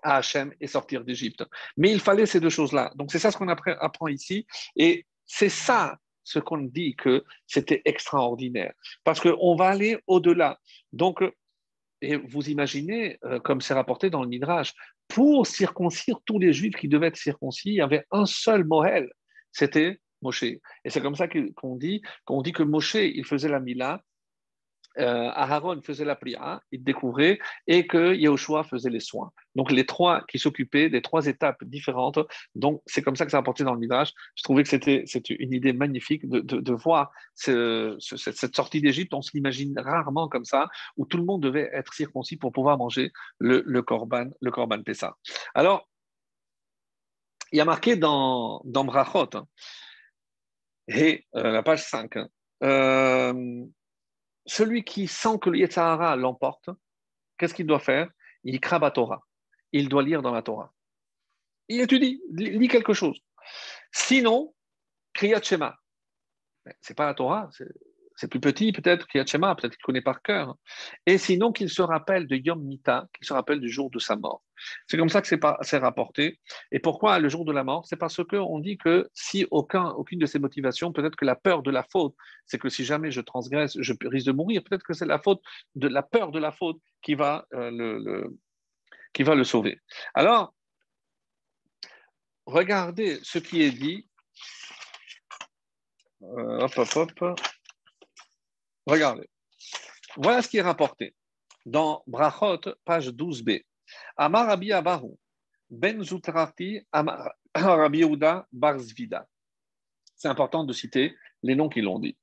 [0.01, 1.43] à Hachem et sortir d'Égypte.
[1.77, 2.91] Mais il fallait ces deux choses-là.
[2.95, 4.45] Donc c'est ça ce qu'on apprend ici.
[4.75, 8.73] Et c'est ça ce qu'on dit que c'était extraordinaire.
[9.03, 10.59] Parce qu'on va aller au-delà.
[10.93, 11.23] Donc,
[12.01, 14.73] et vous imaginez, euh, comme c'est rapporté dans le Midrash,
[15.07, 19.11] pour circoncire tous les juifs qui devaient être circoncis, il y avait un seul Moël,
[19.51, 20.43] c'était Moshe.
[20.43, 24.01] Et c'est comme ça qu'on dit, qu'on dit que Moshe, il faisait la Mila,
[24.97, 29.31] euh, Aaron faisait la prière, il découvrait, et que Yahushua faisait les soins.
[29.55, 32.19] Donc les trois qui s'occupaient des trois étapes différentes.
[32.55, 34.11] Donc c'est comme ça que ça apporté dans le Midrash.
[34.35, 35.05] Je trouvais que c'était
[35.39, 39.13] une idée magnifique de, de, voir cette, sortie d'Égypte.
[39.13, 40.67] On se l'imagine rarement comme ça,
[40.97, 45.15] où tout le monde devait être circoncis pour pouvoir manger le, korban, le korban Pessa.
[45.53, 45.87] Alors,
[47.51, 49.47] il y a marqué dans, dans Brachot, hein,
[50.87, 52.17] et euh, la page 5,
[54.45, 56.69] celui qui sent que le Yetzahara l'emporte,
[57.37, 58.09] qu'est-ce qu'il doit faire?
[58.43, 59.25] Il crabe Torah.
[59.71, 60.73] Il doit lire dans la Torah.
[61.67, 63.19] Il étudie, lit quelque chose.
[63.91, 64.53] Sinon,
[65.13, 65.77] Kriyat Shema.
[66.81, 67.49] C'est pas la Torah,
[68.19, 70.57] c'est plus petit peut-être Shema, peut-être qu'il connaît par cœur.
[71.05, 74.17] Et sinon qu'il se rappelle de Yom Mita, qu'il se rappelle du jour de sa
[74.17, 74.43] mort.
[74.87, 75.27] C'est comme ça que
[75.61, 76.37] c'est rapporté.
[76.73, 77.85] Et pourquoi le jour de la mort?
[77.87, 81.63] C'est parce qu'on dit que si aucun, aucune de ces motivations, peut-être que la peur
[81.63, 82.13] de la faute,
[82.45, 84.63] c'est que si jamais je transgresse, je risque de mourir.
[84.65, 88.37] Peut-être que c'est la peur de la faute qui va, euh, le,
[89.13, 89.79] qui va le sauver.
[90.13, 90.53] Alors,
[92.45, 94.09] regardez ce qui est dit.
[96.21, 97.39] Euh, hop, hop, hop.
[98.89, 99.29] Regardez.
[100.15, 101.13] Voilà ce qui est rapporté
[101.63, 103.63] dans Brachot, page 12b.
[104.17, 104.71] Amar Rabbi
[105.69, 108.03] Ben Zutrati, Amar Rabbi.
[110.15, 112.17] C'est important de citer les noms qui l'ont dit.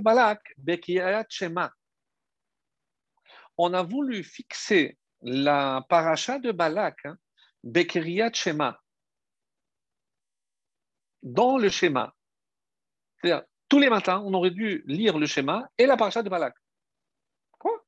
[0.00, 0.40] Balak,
[1.28, 1.72] Shema.
[3.58, 7.18] On a voulu fixer la paracha de Balak, hein,
[8.32, 8.80] Shema,
[11.24, 12.14] dans le schéma.
[13.68, 16.54] Tous les matins, on aurait dû lire le schéma et la paracha de Balak.
[17.58, 17.84] Quoi?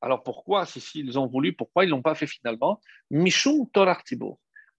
[0.00, 2.80] Alors pourquoi, si ils ont voulu, pourquoi ils ne l'ont pas fait finalement?
[3.10, 3.98] Mishum Torah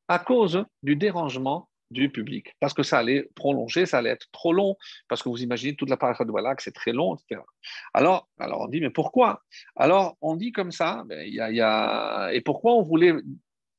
[0.08, 2.56] À cause du dérangement du public.
[2.60, 4.76] Parce que ça allait prolonger, ça allait être trop long.
[5.08, 7.42] Parce que vous imaginez toute la paracha de Balak, c'est très long, etc.
[7.94, 9.42] Alors, on dit, mais pourquoi?
[9.76, 12.30] Alors on dit comme ça, ben, y y a...
[12.32, 13.14] et pourquoi on voulait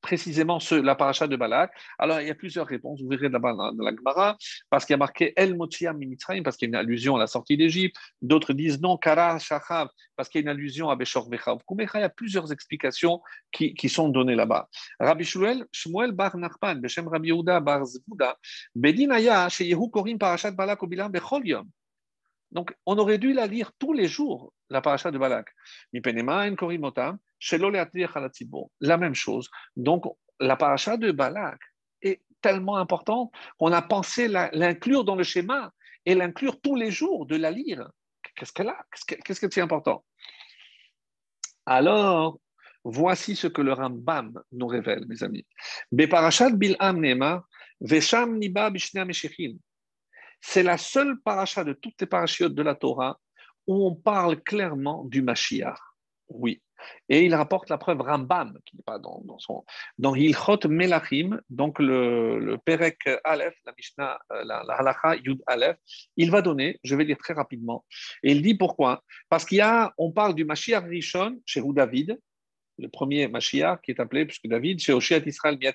[0.01, 3.01] précisément la paracha de Balak Alors, il y a plusieurs réponses.
[3.03, 4.36] Vous verrez là-bas dans, la Gemara,
[4.68, 7.18] parce qu'il y a marqué El Motia Mimitraim, parce qu'il y a une allusion à
[7.18, 7.96] la sortie d'Égypte.
[8.22, 11.59] D'autres disent non, Kara Shachav, parce qu'il y a une allusion à Beshor Bechav.
[11.70, 13.20] Il y a plusieurs explications
[13.53, 14.68] qui, sont données là-bas.
[15.01, 18.36] Rabbi Shmuel, Shmuel Bar Nachman, Beshem Rabbi Yehuda Bar Zvuda,
[18.74, 21.64] Bedinaya, Sheyehu Korim Parashat Balak Obilam Bechol.
[22.53, 25.46] Donc, on aurait dû la lire tous les jours, la paracha de Balak.
[28.80, 29.48] La même chose.
[29.76, 30.05] Donc,
[30.40, 31.61] la paracha de Balak
[32.03, 35.72] est tellement importante qu'on a pensé l'inclure dans le schéma
[36.07, 37.88] et l'inclure tous les jours, de la lire.
[38.34, 38.84] Qu'est-ce qu'elle a?
[39.07, 40.05] Qu'est-ce que c'est important?
[41.66, 42.40] Alors,
[42.82, 45.46] voici ce que le Rambam nous révèle, mes amis.
[45.92, 47.44] Beparashat Bil'am Nema,
[47.80, 49.05] Vesham Niba Bishne
[50.41, 53.18] c'est la seule paracha de toutes les parachutes de la Torah
[53.66, 55.78] où on parle clairement du Mashiach.
[56.28, 56.62] Oui.
[57.09, 59.64] Et il rapporte la preuve Rambam, qui n'est pas dans, son.
[59.99, 65.76] Dans Hilchot Melachim, donc le, Perek Aleph, la Mishnah, euh, la, la Halacha Yud Aleph,
[66.16, 67.84] il va donner, je vais lire très rapidement,
[68.22, 69.03] et il dit pourquoi?
[69.28, 72.18] Parce qu'il y a, on parle du Mashiach Rishon chez David,
[72.78, 75.74] le premier Mashiach qui est appelé, puisque David, chez Oshiat Israël Miat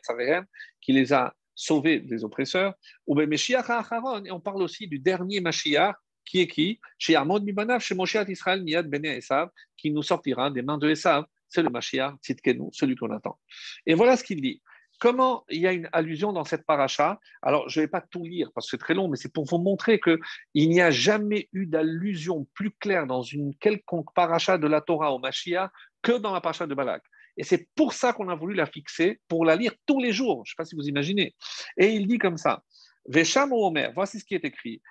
[0.82, 2.74] qui les a sauver des oppresseurs.
[3.08, 5.96] Ou et on parle aussi du dernier Mashiach,
[6.26, 6.80] qui est qui?
[6.98, 10.90] Chez Amod Mibanav, chez Moshiach Israël Miyad Bene Esav, qui nous sortira des mains de
[10.90, 11.26] Esav.
[11.48, 13.40] C'est le Mashiach, Tzidkenu, celui qu'on attend.
[13.86, 14.62] Et voilà ce qu'il dit.
[15.00, 17.20] Comment il y a une allusion dans cette paracha?
[17.42, 19.46] Alors, je ne vais pas tout lire parce que c'est très long, mais c'est pour
[19.46, 24.68] vous montrer qu'il n'y a jamais eu d'allusion plus claire dans une quelconque paracha de
[24.68, 25.70] la Torah au Mashiach
[26.02, 27.04] que dans la paracha de Balak.
[27.38, 30.44] Et c'est pour ça qu'on a voulu la fixer, pour la lire tous les jours.
[30.46, 31.36] Je ne sais pas si vous imaginez.
[31.78, 32.64] Et il dit comme ça
[33.08, 34.82] Vesham Omer, voici ce qui est écrit.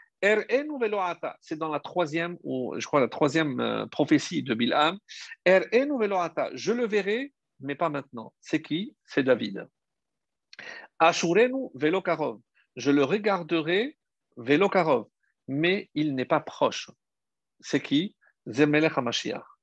[1.40, 4.98] C'est dans la troisième, je crois la troisième euh, prophétie de Bilham.
[5.44, 8.32] Je le verrai, mais pas maintenant.
[8.40, 8.96] C'est qui?
[9.04, 9.68] C'est David.
[11.00, 13.98] Je le regarderai
[14.36, 15.06] velokarov,
[15.46, 16.90] mais il n'est pas proche.
[17.60, 18.16] C'est qui?
[18.46, 19.53] Zemelech HaMashiach.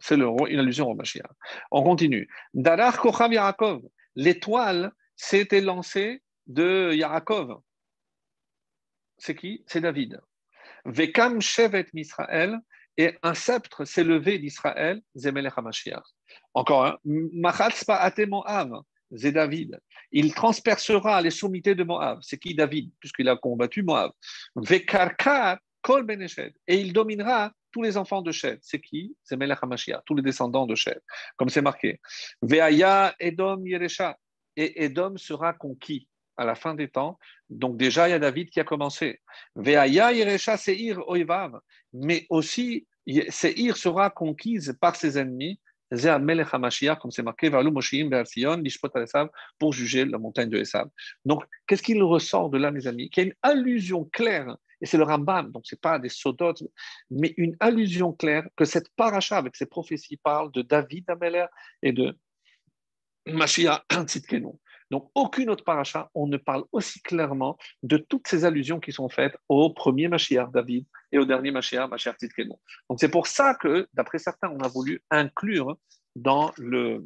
[0.00, 1.30] C'est une allusion au Mashiach.
[1.70, 2.28] On continue.
[2.54, 3.82] Darach Kochav Yaakov.
[4.16, 7.60] L'étoile s'était lancée de Yaakov.
[9.18, 9.62] C'est qui?
[9.66, 10.20] C'est David.
[10.84, 12.58] Vekam Shevet Misraël.
[12.96, 16.02] Et un sceptre s'est levé d'Israël, Zemelech HaMashiach.
[16.52, 16.98] Encore un.
[17.04, 18.82] Machatzpa Ate Moav.
[19.16, 19.80] C'est David.
[20.12, 22.18] Il transpercera les sommités de Moab.
[22.22, 22.90] C'est qui David?
[23.00, 24.12] Puisqu'il a combattu Moab.
[24.54, 26.52] Vekarkar Kol Beneshed.
[26.66, 28.58] Et il dominera tous les enfants de Shed.
[28.62, 29.16] C'est qui?
[29.22, 31.00] C'est Melech HaMashiach, tous les descendants de Shed,
[31.36, 32.00] comme c'est marqué.
[32.42, 34.18] Veaya Edom Yeresha.
[34.56, 37.18] Et Edom sera conquis à la fin des temps.
[37.48, 39.20] Donc déjà, il y a David qui a commencé.
[39.54, 41.60] Veaya Yeresha Seir Oivav.
[41.92, 42.86] Mais aussi,
[43.28, 45.60] Seir sera conquise par ses ennemis.
[45.92, 47.50] Comme c'est marqué,
[49.58, 50.88] pour juger la montagne de Esav.
[51.24, 53.10] Donc, qu'est-ce qu'il ressort de là, mes amis?
[53.10, 56.08] Qu'il y a une allusion claire et c'est le Rambam, donc ce n'est pas des
[56.08, 56.62] sodotes,
[57.10, 61.46] mais une allusion claire que cette paracha avec ses prophéties parle de David Ameler
[61.82, 62.16] et de
[63.26, 64.52] Mashiach Tzidkenu.
[64.90, 69.08] Donc, aucune autre paracha, on ne parle aussi clairement de toutes ces allusions qui sont
[69.08, 72.54] faites au premier Mashiach David et au dernier Mashiach, Mashiach Tzidkenu.
[72.88, 75.76] Donc, c'est pour ça que, d'après certains, on a voulu inclure
[76.16, 77.04] dans le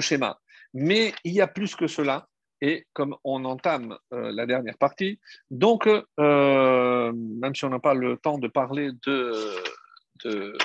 [0.00, 0.38] schéma.
[0.72, 2.28] Mais il y a plus que cela,
[2.60, 5.18] Et comme on entame euh, la dernière partie,
[5.50, 10.56] donc, euh, même si on n'a pas le temps de parler de,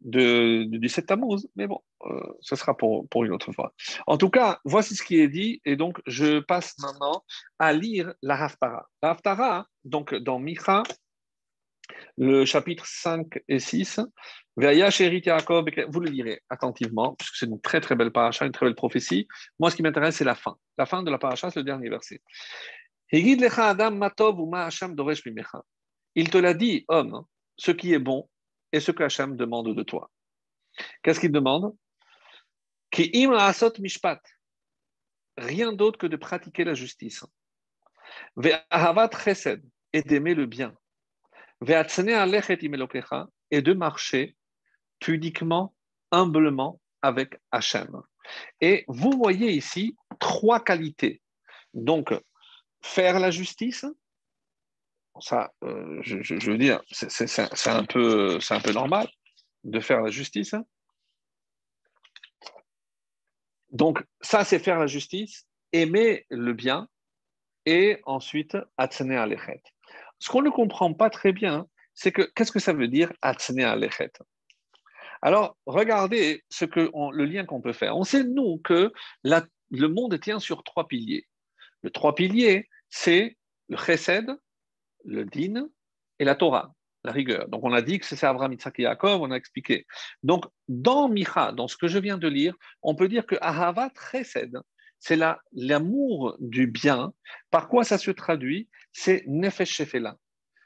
[0.00, 3.72] du 17 Tammuz, mais bon, euh, ce sera pour, pour une autre fois.
[4.06, 7.24] En tout cas, voici ce qui est dit, et donc je passe maintenant
[7.58, 8.88] à lire la Haftara.
[9.02, 10.82] La Haftara, donc dans Micha,
[12.18, 14.00] le chapitre 5 et 6,
[14.56, 19.26] vous le lirez attentivement, puisque c'est une très très belle paracha, une très belle prophétie.
[19.58, 20.56] Moi, ce qui m'intéresse, c'est la fin.
[20.76, 22.20] La fin de la paracha, c'est le dernier verset.
[23.12, 23.36] Il
[26.30, 27.24] te l'a dit, homme,
[27.56, 28.28] ce qui est bon
[28.72, 30.10] et ce que Hachem demande de toi.
[31.02, 31.74] Qu'est-ce qu'il demande?
[33.78, 34.20] Mishpat.
[35.36, 37.24] Rien d'autre que de pratiquer la justice.
[39.92, 40.74] Et d'aimer le bien.
[43.50, 44.36] Et de marcher
[44.98, 45.74] pudiquement,
[46.10, 48.02] humblement avec Hachem.
[48.60, 51.20] Et vous voyez ici trois qualités.
[51.74, 52.14] Donc,
[52.82, 53.84] faire la justice,
[55.20, 59.08] ça, euh, je, veux dire, c'est un, peu, un peu normal
[59.64, 60.54] de faire la justice.
[63.70, 66.88] Donc, ça, c'est faire la justice, aimer le bien,
[67.66, 69.62] et ensuite, atzene alechet.
[70.20, 73.60] Ce qu'on ne comprend pas très bien, c'est que qu'est-ce que ça veut dire atzene
[73.60, 74.12] alechet?
[75.22, 77.96] Alors, regardez ce que le lien qu'on peut faire.
[77.96, 78.92] On sait, nous, que
[79.24, 81.26] le monde tient sur trois piliers.
[81.82, 83.36] Le trois piliers, c'est
[83.68, 84.30] le chesed,
[85.04, 85.68] le din
[86.18, 87.48] et la Torah, la rigueur.
[87.48, 89.86] Donc on a dit que c'est Abraham, Isaac et Yaakov, on a expliqué.
[90.22, 93.92] Donc dans Micha, dans ce que je viens de lire, on peut dire que Ahavat
[94.10, 94.58] Chesed,
[94.98, 95.18] c'est
[95.52, 97.14] l'amour du bien.
[97.50, 98.68] Par quoi ça se traduit?
[98.92, 100.16] C'est Nefesh Shefela.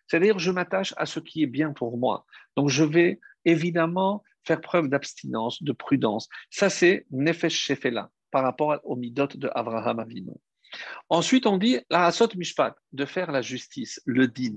[0.07, 2.27] C'est-à-dire, je m'attache à ce qui est bien pour moi.
[2.57, 6.29] Donc, je vais évidemment faire preuve d'abstinence, de prudence.
[6.51, 10.33] Ça, c'est Nefesh Shefela par rapport au midot de Abraham Avinu.
[11.09, 14.57] Ensuite, on dit la asot mishpat, de faire la justice, le din.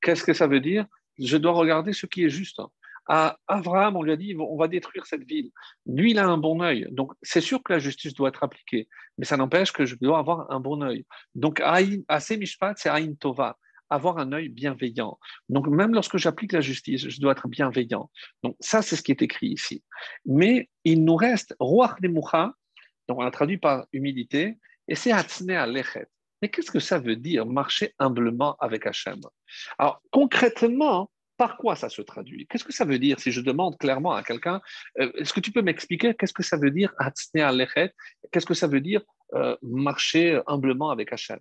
[0.00, 0.86] Qu'est-ce que ça veut dire?
[1.18, 2.60] Je dois regarder ce qui est juste.
[3.08, 5.50] À Abraham, on lui a dit on va détruire cette ville.
[5.86, 6.88] Lui, il a un bon œil.
[6.90, 8.88] Donc, c'est sûr que la justice doit être appliquée,
[9.18, 11.06] mais ça n'empêche que je dois avoir un bon œil.
[11.34, 11.62] Donc,
[12.08, 13.56] assez mishpat, c'est aïn tova
[13.88, 15.18] avoir un œil bienveillant.
[15.48, 18.10] Donc, même lorsque j'applique la justice, je dois être bienveillant.
[18.42, 19.84] Donc, ça, c'est ce qui est écrit ici.
[20.24, 22.52] Mais il nous reste Ruach Nemucha,
[23.08, 26.06] donc on a traduit par humilité, et c'est Hatzne lechet.
[26.42, 29.20] Mais qu'est-ce que ça veut dire marcher humblement avec Hachem?
[29.78, 32.46] Alors concrètement, par quoi ça se traduit?
[32.46, 33.20] Qu'est-ce que ça veut dire?
[33.20, 34.60] Si je demande clairement à quelqu'un
[35.00, 36.94] euh, Est-ce que tu peux m'expliquer qu'est-ce que ça veut dire
[38.32, 39.02] Qu'est-ce que ça veut dire
[39.34, 41.40] euh, marcher humblement avec Hachem?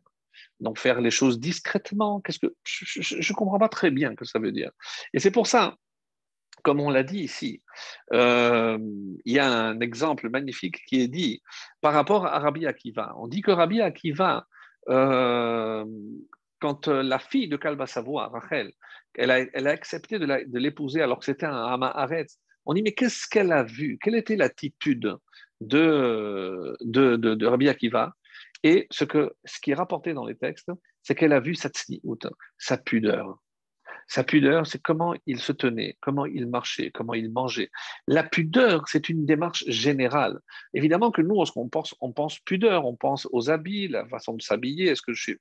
[0.60, 4.26] Donc faire les choses discrètement, qu'est-ce que je ne comprends pas très bien ce que
[4.26, 4.72] ça veut dire.
[5.14, 5.76] Et c'est pour ça
[6.64, 7.62] comme on l'a dit ici,
[8.12, 8.80] euh,
[9.24, 11.44] il y a un exemple magnifique qui est dit
[11.80, 13.14] par rapport à Rabbi Akiva.
[13.18, 14.48] On dit que Rabbi Akiva,
[16.60, 18.72] quand la fille de Kalba Savoie, Rachel,
[19.14, 23.52] elle a, accepté de l'épouser alors que c'était un Hamaharetz, on dit mais qu'est-ce qu'elle
[23.52, 23.98] a vu?
[24.02, 25.16] Quelle était l'attitude
[25.62, 28.14] de, Rabbi Akiva?
[28.64, 29.06] Et ce,
[29.46, 30.72] ce qui est rapporté dans les textes,
[31.04, 31.70] c'est qu'elle a vu sa
[32.58, 33.38] sa pudeur.
[34.08, 37.72] Sa pudeur, c'est comment il se tenait, comment il marchait, comment il mangeait.
[38.08, 40.40] La pudeur, c'est une démarche générale.
[40.74, 44.42] Évidemment que nous, lorsqu'on pense, on pense pudeur, on pense aux habits, la façon de
[44.42, 45.38] s'habiller, est-ce que je suis...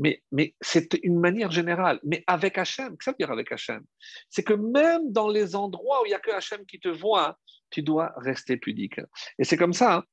[0.00, 1.98] Mais, c'est une manière générale.
[2.04, 3.82] Mais avec Hachem, que ça veut dire avec Hachem?
[4.30, 7.38] C'est que même dans les endroits où il n'y a que Hachem qui te voit,
[7.70, 9.00] tu dois rester pudique.
[9.38, 10.04] Et c'est comme ça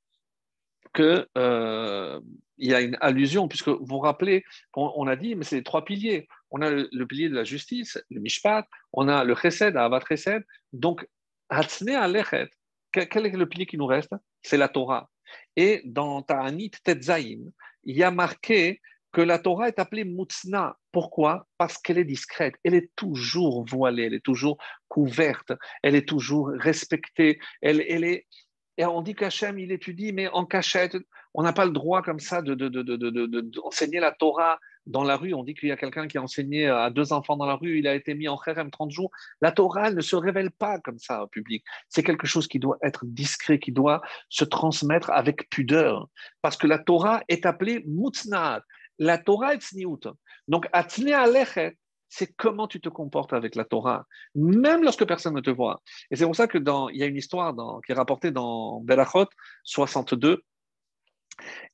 [0.95, 2.19] qu'il euh,
[2.57, 4.43] y a une allusion, puisque vous vous rappelez,
[4.75, 6.27] on, a dit, mais c'est les trois piliers.
[6.57, 10.41] On a le, pilier de la justice, le mishpat, on a le chesed, avat chesed.
[10.71, 11.05] Donc,
[11.49, 12.49] hatzne alechet,
[12.93, 14.15] quel est le pilier qui nous reste?
[14.41, 15.09] C'est la Torah.
[15.57, 17.51] Et dans Ta'anit Tetzaim,
[17.83, 18.79] il y a marqué
[19.11, 20.77] que la Torah est appelée Mutzna.
[20.93, 21.45] Pourquoi?
[21.57, 25.51] Parce qu'elle est discrète, elle est toujours voilée, elle est toujours couverte,
[25.83, 28.27] elle est toujours respectée, elle, est,
[28.77, 30.95] on dit qu'Hachem, il étudie, mais en cachette.
[31.37, 35.33] On n'a pas le droit comme ça d'enseigner de, la Torah dans la rue.
[35.33, 37.77] On dit qu'il y a quelqu'un qui a enseigné à deux enfants dans la rue,
[37.77, 39.11] il a été mis en kherem 30 jours.
[39.41, 41.65] La Torah, ne se révèle pas comme ça au public.
[41.89, 46.07] C'est quelque chose qui doit être discret, qui doit se transmettre avec pudeur.
[46.41, 48.61] Parce que la Torah est appelée mutznat.
[48.97, 50.07] La Torah est tzniut.
[50.47, 54.05] Donc, atzne alechet, c'est comment tu te comportes avec la Torah,
[54.35, 55.81] même lorsque personne ne te voit.
[56.11, 57.53] Et c'est pour ça que dans, il y a une histoire
[57.85, 59.25] qui est rapportée dans Berachot
[59.63, 60.41] 62,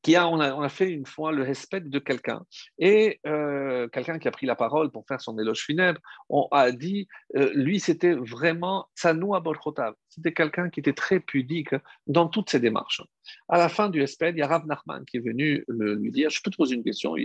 [0.01, 2.43] qui a, on, a, fait une fois le respect de quelqu'un.
[2.79, 6.71] Et euh, quelqu'un qui a pris la parole pour faire son éloge funèbre, on a
[6.71, 9.93] dit, euh, lui, c'était vraiment Tsanou Abolchotav.
[10.09, 11.75] C'était quelqu'un qui était très pudique
[12.07, 13.01] dans toutes ses démarches.
[13.47, 16.29] À la fin du respect, il y a Rav Nachman qui est venu lui dire,
[16.29, 17.15] je peux te poser une question,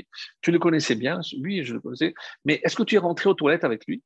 [0.42, 2.14] tu le connaissais bien, lui, je le connaissais,
[2.44, 4.02] mais est-ce que tu es rentré aux toilettes avec lui?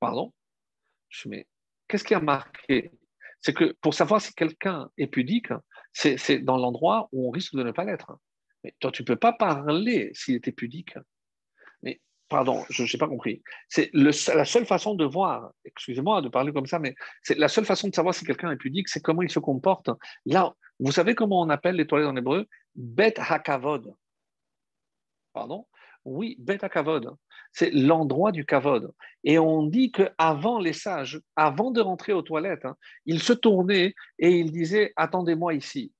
[0.00, 0.32] Pardon?
[1.10, 1.46] Je mais
[1.88, 2.90] qu'est-ce qui a marqué
[3.42, 5.48] C'est que pour savoir si quelqu'un est pudique,
[5.92, 8.12] c'est dans l'endroit où on risque de ne pas l'être.
[8.62, 10.94] Mais toi, tu ne peux pas parler s'il était pudique.
[11.82, 13.42] Mais, pardon, je n'ai pas compris.
[13.68, 17.64] C'est la seule façon de voir, excusez-moi de parler comme ça, mais c'est la seule
[17.64, 19.88] façon de savoir si quelqu'un est pudique, c'est comment il se comporte.
[20.26, 22.46] Là, vous savez comment on appelle les toilettes en hébreu?
[22.74, 23.94] Bet hakavod.
[25.32, 25.66] Pardon?
[26.04, 27.14] Oui, bet hakavod.
[27.52, 28.92] C'est l'endroit du kavod.
[29.24, 33.94] Et on dit qu'avant les sages, avant de rentrer aux toilettes, hein, ils se tournaient
[34.18, 35.92] et ils disaient Attendez-moi ici.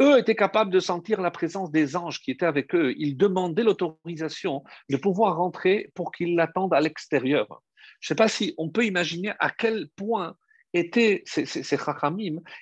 [0.00, 2.94] Eux étaient capables de sentir la présence des anges qui étaient avec eux.
[2.98, 7.62] Ils demandaient l'autorisation de pouvoir rentrer pour qu'ils l'attendent à l'extérieur.
[8.00, 10.36] Je ne sais pas si on peut imaginer à quel point
[10.72, 11.78] étaient ces, ces,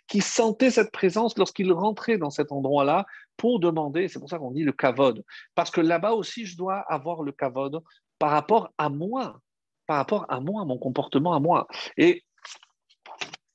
[0.06, 3.05] qui sentaient cette présence lorsqu'ils rentraient dans cet endroit-là
[3.36, 6.78] pour demander, c'est pour ça qu'on dit le kavod, parce que là-bas aussi je dois
[6.88, 7.82] avoir le kavod
[8.18, 9.40] par rapport à moi,
[9.86, 11.66] par rapport à moi, mon comportement à moi.
[11.96, 12.24] Et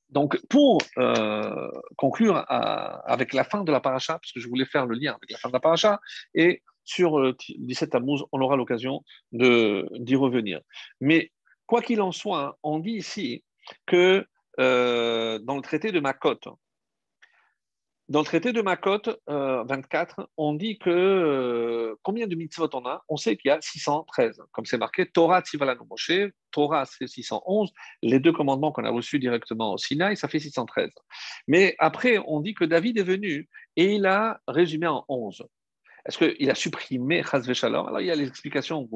[0.09, 4.85] donc, pour euh, conclure avec la fin de la paracha, parce que je voulais faire
[4.85, 6.01] le lien avec la fin de la paracha,
[6.35, 10.59] et sur le 17 Tammuz, on aura l'occasion d'y revenir.
[10.99, 11.31] Mais
[11.65, 13.43] quoi qu'il en soit, on dit ici
[13.85, 14.25] que
[14.59, 16.39] euh, dans le traité de Makot,
[18.09, 22.85] dans le traité de Makot 24, euh, on dit que euh, combien de mitzvot on
[22.85, 23.03] a?
[23.07, 26.11] On sait qu'il y a 613, comme c'est marqué Torah Tzivalanu Moshe,
[26.51, 27.71] Torah c'est 611,
[28.01, 30.89] les deux commandements qu'on a reçus directement au Sinaï, ça fait 613.
[31.47, 33.47] Mais après, on dit que David est venu
[33.77, 35.45] et il a résumé en 11.
[36.05, 38.89] Est-ce qu'il a supprimé Chazve Shalom Alors, il y a les explications,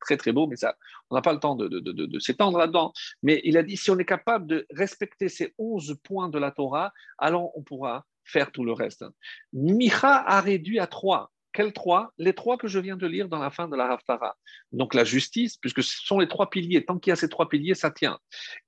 [0.00, 0.76] très très beau, mais ça,
[1.10, 2.92] on n'a pas le temps de, de s'étendre là-dedans.
[3.22, 6.52] Mais il a dit si on est capable de respecter ces 11 points de la
[6.52, 9.04] Torah, alors on pourra faire tout le reste.
[9.52, 11.32] Micha a réduit à trois.
[11.52, 12.12] Quels trois?
[12.18, 14.36] Les trois que je viens de lire dans la fin de la Haftara.
[14.70, 16.84] Donc la justice, puisque ce sont les trois piliers.
[16.84, 18.18] Tant qu'il y a ces trois piliers, ça tient.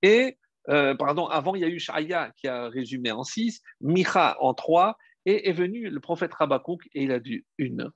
[0.02, 0.38] Et,
[0.68, 4.54] euh, pardon, avant, il y a eu Shaya qui a résumé en six, Micha en
[4.54, 4.96] trois,
[5.26, 7.90] et est venu le prophète Rabakouk et il a dit une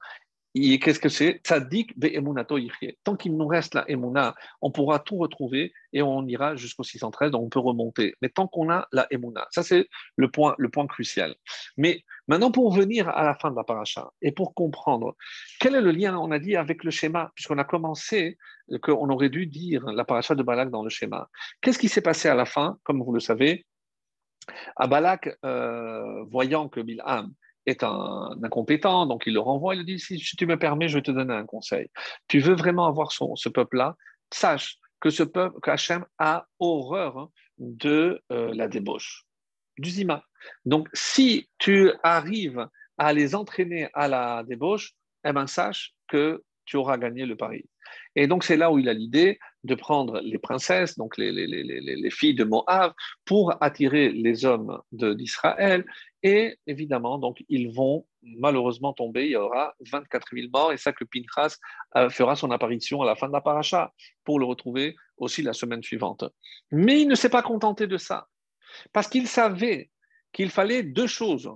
[0.54, 1.40] qu'est-ce que c'est?
[1.44, 2.58] Tzadik be'emunato
[3.02, 7.32] Tant qu'il nous reste la emuna, on pourra tout retrouver et on ira jusqu'au 613,
[7.32, 8.14] donc on peut remonter.
[8.22, 11.34] Mais tant qu'on a la emuna, ça c'est le point, le point crucial.
[11.76, 15.16] Mais maintenant, pour venir à la fin de la paracha et pour comprendre
[15.58, 18.38] quel est le lien, on a dit, avec le schéma, puisqu'on a commencé
[18.82, 21.28] qu'on aurait dû dire la paracha de Balak dans le schéma.
[21.60, 22.78] Qu'est-ce qui s'est passé à la fin?
[22.84, 23.66] Comme vous le savez,
[24.76, 27.32] à Balak, euh, voyant que Bilham
[27.66, 30.98] est un, incompétent, donc il le renvoie, il lui dit, si, tu me permets, je
[30.98, 31.88] vais te donner un conseil.
[32.28, 33.96] Tu veux vraiment avoir ce peuple-là,
[34.32, 39.24] sache que ce peuple, qu'Hachem a horreur hein, de euh, la débauche,
[39.78, 40.24] du zima.
[40.64, 42.68] Donc, si tu arrives
[42.98, 44.94] à les entraîner à la débauche,
[45.26, 47.64] eh ben, sache que tu auras gagné le pari.
[48.16, 51.46] Et donc, c'est là où il a l'idée de prendre les princesses, donc les, les,
[51.46, 52.92] les, les filles de Moab,
[53.24, 55.84] pour attirer les hommes d'Israël.
[56.24, 59.26] Et évidemment, donc, ils vont malheureusement tomber.
[59.26, 60.72] Il y aura 24 000 morts.
[60.72, 61.58] Et ça que Pinchas
[61.96, 63.92] euh, fera son apparition à la fin de la paracha
[64.24, 66.24] pour le retrouver aussi la semaine suivante.
[66.72, 68.26] Mais il ne s'est pas contenté de ça.
[68.92, 69.90] Parce qu'il savait
[70.32, 71.50] qu'il fallait deux choses.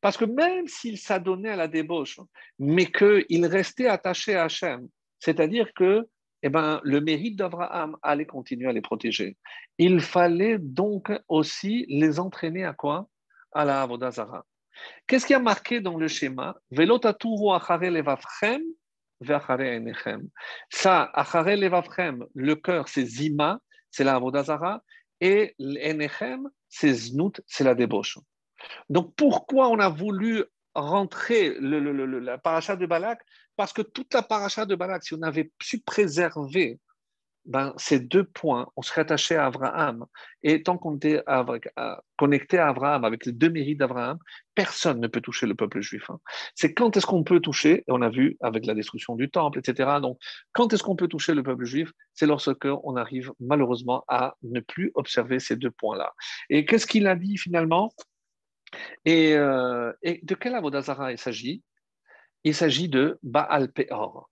[0.00, 2.20] Parce que même s'il s'adonnait à la débauche,
[2.60, 4.88] mais qu'il restait attaché à Hachem,
[5.18, 6.08] c'est-à-dire que
[6.44, 9.36] eh ben, le mérite d'Abraham allait continuer à les protéger.
[9.78, 13.08] Il fallait donc aussi les entraîner à quoi?
[13.52, 14.44] À la Avodazara.
[15.06, 16.56] Qu'est-ce qui a marqué dans le schéma?
[20.70, 21.12] Ça,
[22.34, 23.60] le cœur, c'est Zima,
[23.90, 24.82] c'est la Avodazara,
[25.20, 28.18] et l'Enechem, c'est Znout, c'est la débauche.
[28.88, 33.20] Donc pourquoi on a voulu rentrer la paracha de Balak?
[33.54, 36.80] Parce que toute la paracha de Balak, si on avait su préserver
[37.44, 40.06] ben, ces deux points, on serait attaché à Abraham.
[40.42, 41.22] Et tant qu'on était
[42.16, 44.18] connecté à Abraham, avec les deux mérites d'Abraham,
[44.54, 46.08] personne ne peut toucher le peuple juif.
[46.10, 46.18] Hein.
[46.54, 49.58] C'est quand est-ce qu'on peut toucher, et on a vu avec la destruction du temple,
[49.58, 49.98] etc.
[50.00, 50.18] Donc,
[50.52, 51.92] quand est-ce qu'on peut toucher le peuple juif?
[52.14, 56.12] C'est lorsque on arrive malheureusement à ne plus observer ces deux points-là.
[56.48, 57.92] Et qu'est-ce qu'il a dit finalement?
[59.08, 61.62] Euh, et, de quel Avodazara il s'agit?
[62.44, 64.31] Il s'agit de Baal Peor.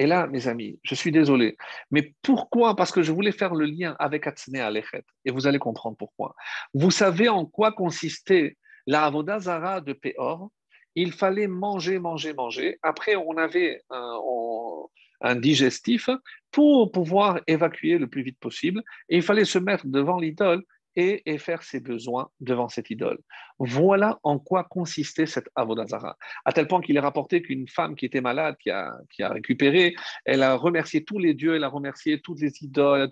[0.00, 1.58] Et là, mes amis, je suis désolé,
[1.90, 2.74] mais pourquoi?
[2.74, 6.34] Parce que je voulais faire le lien avec Atzne Alechet, et vous allez comprendre pourquoi.
[6.72, 8.56] Vous savez en quoi consistait
[8.86, 10.50] la Avodazara de Péor,
[10.94, 12.78] il fallait manger, manger, manger.
[12.82, 16.08] Après, on avait un, digestif
[16.50, 18.82] pour pouvoir évacuer le plus vite possible.
[19.10, 20.64] Et il fallait se mettre devant l'idole
[20.96, 23.18] et, faire ses besoins devant cette idole.
[23.58, 26.16] Voilà en quoi consistait cette Avodazara.
[26.44, 29.30] À tel point qu'il est rapporté qu'une femme qui était malade, qui a, qui a
[29.30, 29.94] récupéré,
[30.24, 33.08] elle a remercié tous les dieux, elle a remercié toutes les idoles.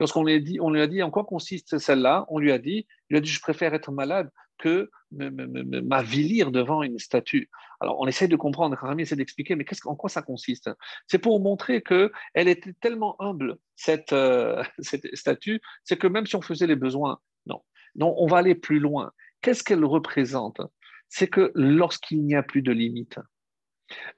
[0.00, 2.58] Lorsqu'on lui, a dit, on lui a dit en quoi consiste celle-là, on lui a
[2.58, 7.48] dit, il a dit, je préfère être malade que m'avilir devant une statue.
[7.80, 10.70] Alors, on essaie de comprendre, Rami essaie d'expliquer, mais en quoi ça consiste?
[11.06, 16.36] C'est pour montrer qu'elle était tellement humble, cette, euh, cette statue, c'est que même si
[16.36, 17.62] on faisait les besoins, non.
[17.94, 19.12] Non, on va aller plus loin.
[19.40, 20.60] Qu'est-ce qu'elle représente?
[21.08, 23.18] C'est que lorsqu'il n'y a plus de limite,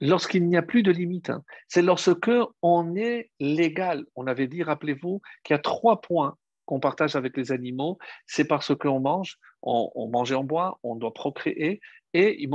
[0.00, 1.30] Lorsqu'il n'y a plus de limite,
[1.68, 2.30] c'est lorsque
[2.62, 4.04] on est légal.
[4.16, 8.44] On avait dit, rappelez-vous, qu'il y a trois points qu'on partage avec les animaux, c'est
[8.44, 10.46] parce qu'on mange, on, on mange et on
[10.82, 11.80] on doit procréer,
[12.12, 12.48] et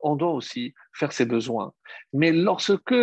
[0.00, 1.72] on doit aussi faire ses besoins.
[2.12, 2.94] Mais lorsque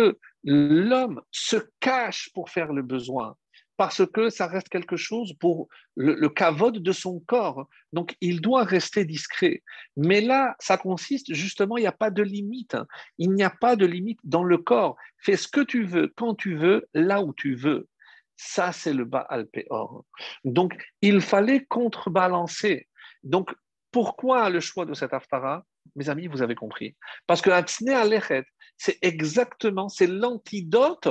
[0.44, 3.36] l'homme se cache pour faire le besoin,
[3.76, 7.68] parce que ça reste quelque chose pour le, le cavode de son corps.
[7.92, 9.62] Donc, il doit rester discret.
[9.96, 12.76] Mais là, ça consiste justement, il n'y a pas de limite.
[13.18, 14.96] Il n'y a pas de limite dans le corps.
[15.18, 17.88] Fais ce que tu veux, quand tu veux, là où tu veux.
[18.36, 20.04] Ça, c'est le Baal Peor.
[20.44, 22.88] Donc, il fallait contrebalancer.
[23.22, 23.54] Donc,
[23.90, 25.64] pourquoi le choix de cet Haftara
[25.96, 26.96] Mes amis, vous avez compris?
[27.26, 28.44] Parce que Hatzne Alechet,
[28.76, 31.08] c'est exactement, c'est l'antidote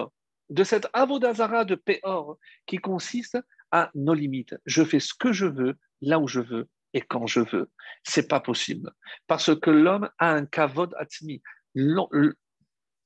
[0.49, 3.37] de cette Avodazara de Peor qui consiste
[3.71, 4.55] à nos limites.
[4.65, 7.71] Je fais ce que je veux, là où je veux et quand je veux.
[8.03, 8.91] C'est pas possible.
[9.27, 11.41] Parce que l'homme a un kavod atzmi.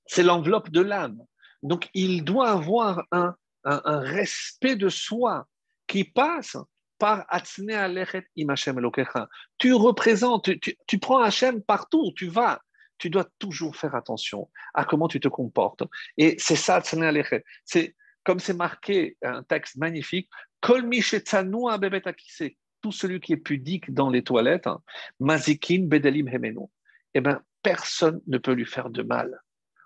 [0.07, 1.21] C'est l'enveloppe de l'âme.
[1.61, 5.47] Donc, il doit avoir un un, respect de soi
[5.87, 6.57] qui passe
[6.97, 7.25] par
[8.35, 9.27] Imachem Elokecha.
[9.57, 12.61] Tu représentes, tu, prends Hachem partout tu vas.
[12.97, 15.83] Tu dois toujours faire attention à comment tu te comportes.
[16.17, 16.81] Et c'est ça.
[17.65, 20.29] C'est comme c'est marqué, un texte magnifique,
[22.81, 24.81] tout celui qui est pudique dans les toilettes, hein,
[25.19, 26.67] Mazikin Bedelim Hemenu.
[27.13, 29.41] Eh bien, personne ne peut lui faire de mal.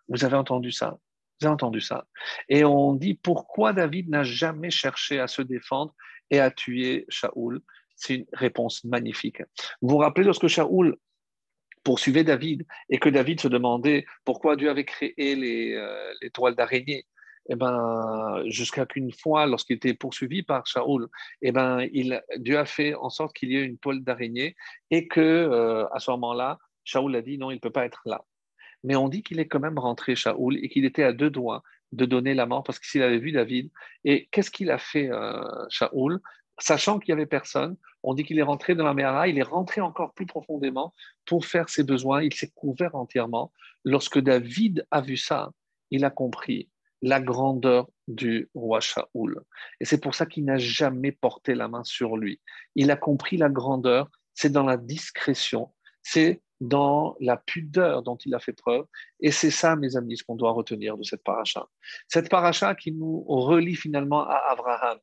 [0.08, 0.98] Vous avez entendu ça?
[1.40, 2.06] Vous avez entendu ça?
[2.50, 5.96] Et on dit pourquoi David n'a jamais cherché à se défendre
[6.32, 7.62] et à tuer Shaoul.
[7.96, 9.42] C'est une réponse magnifique.
[9.82, 10.96] Vous vous rappelez lorsque Shaoul
[11.84, 17.06] poursuivait David et que David se demandait pourquoi Dieu avait créé les, euh, toiles d'araignée?
[17.52, 21.08] Eh ben, jusqu'à qu'une fois, lorsqu'il était poursuivi par Shaoul,
[21.42, 24.56] eh ben, il, Dieu a fait en sorte qu'il y ait une toile d'araignée
[24.92, 28.02] et que euh, à ce moment-là, Shaoul a dit non, il ne peut pas être
[28.06, 28.24] là.
[28.84, 31.64] Mais on dit qu'il est quand même rentré, Shaoul, et qu'il était à deux doigts
[31.92, 33.70] de donner la mort parce qu'il avait vu David.
[34.04, 36.20] Et qu'est-ce qu'il a fait, euh, Shaoul?
[36.60, 39.44] Sachant qu'il n'y avait personne, on dit qu'il est rentré dans la Mehara, il est
[39.44, 40.94] rentré encore plus profondément
[41.26, 43.54] pour faire ses besoins, il s'est couvert entièrement.
[43.86, 45.52] Lorsque David a vu ça,
[45.90, 46.70] il a compris
[47.02, 49.42] la grandeur du roi Shaoul.
[49.80, 52.42] Et c'est pour ça qu'il n'a jamais porté la main sur lui.
[52.76, 58.36] Il a compris la grandeur, c'est dans la discrétion, c'est dans la pudeur dont il
[58.36, 58.86] a fait preuve.
[59.20, 61.68] Et c'est ça, mes amis, ce qu'on doit retenir de cette paracha.
[62.08, 65.00] Cette paracha qui nous relie finalement à Abraham.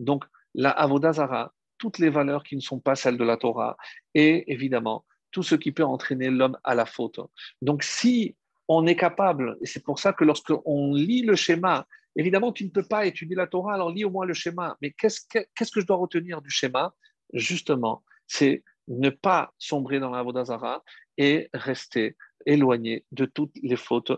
[0.00, 0.24] Donc,
[0.54, 3.76] la Avodazara, toutes les valeurs qui ne sont pas celles de la Torah,
[4.14, 7.20] et évidemment, tout ce qui peut entraîner l'homme à la faute.
[7.60, 8.36] Donc, si
[8.68, 11.86] on est capable, et c'est pour ça que lorsqu'on lit le schéma,
[12.16, 14.78] évidemment, tu ne peux pas étudier la Torah, alors lis au moins le schéma.
[14.80, 16.94] Mais qu'est-ce que je dois retenir du schéma?
[17.32, 20.82] Justement, c'est ne pas sombrer dans la Vodazara
[21.16, 22.16] et rester
[22.46, 24.12] éloigné de toutes les fautes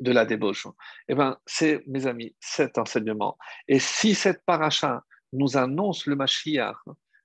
[0.00, 0.66] de la débauche.
[1.08, 3.36] Eh bien, c'est, mes amis, cet enseignement.
[3.68, 6.78] Et si cette paracha nous annonce le Mashiach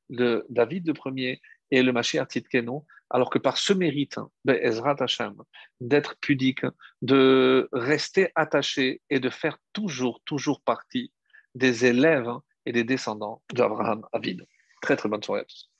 [0.09, 1.41] de David le premier
[1.71, 5.35] et le Mashiach Tzidkenu, alors que par ce mérite ben, Ezrat Hashem,
[5.79, 6.65] d'être pudique,
[7.01, 11.11] de rester attaché et de faire toujours, toujours partie
[11.53, 12.31] des élèves
[12.65, 14.45] et des descendants d'Abraham Avid.
[14.81, 15.71] Très, très bonne soirée à tous.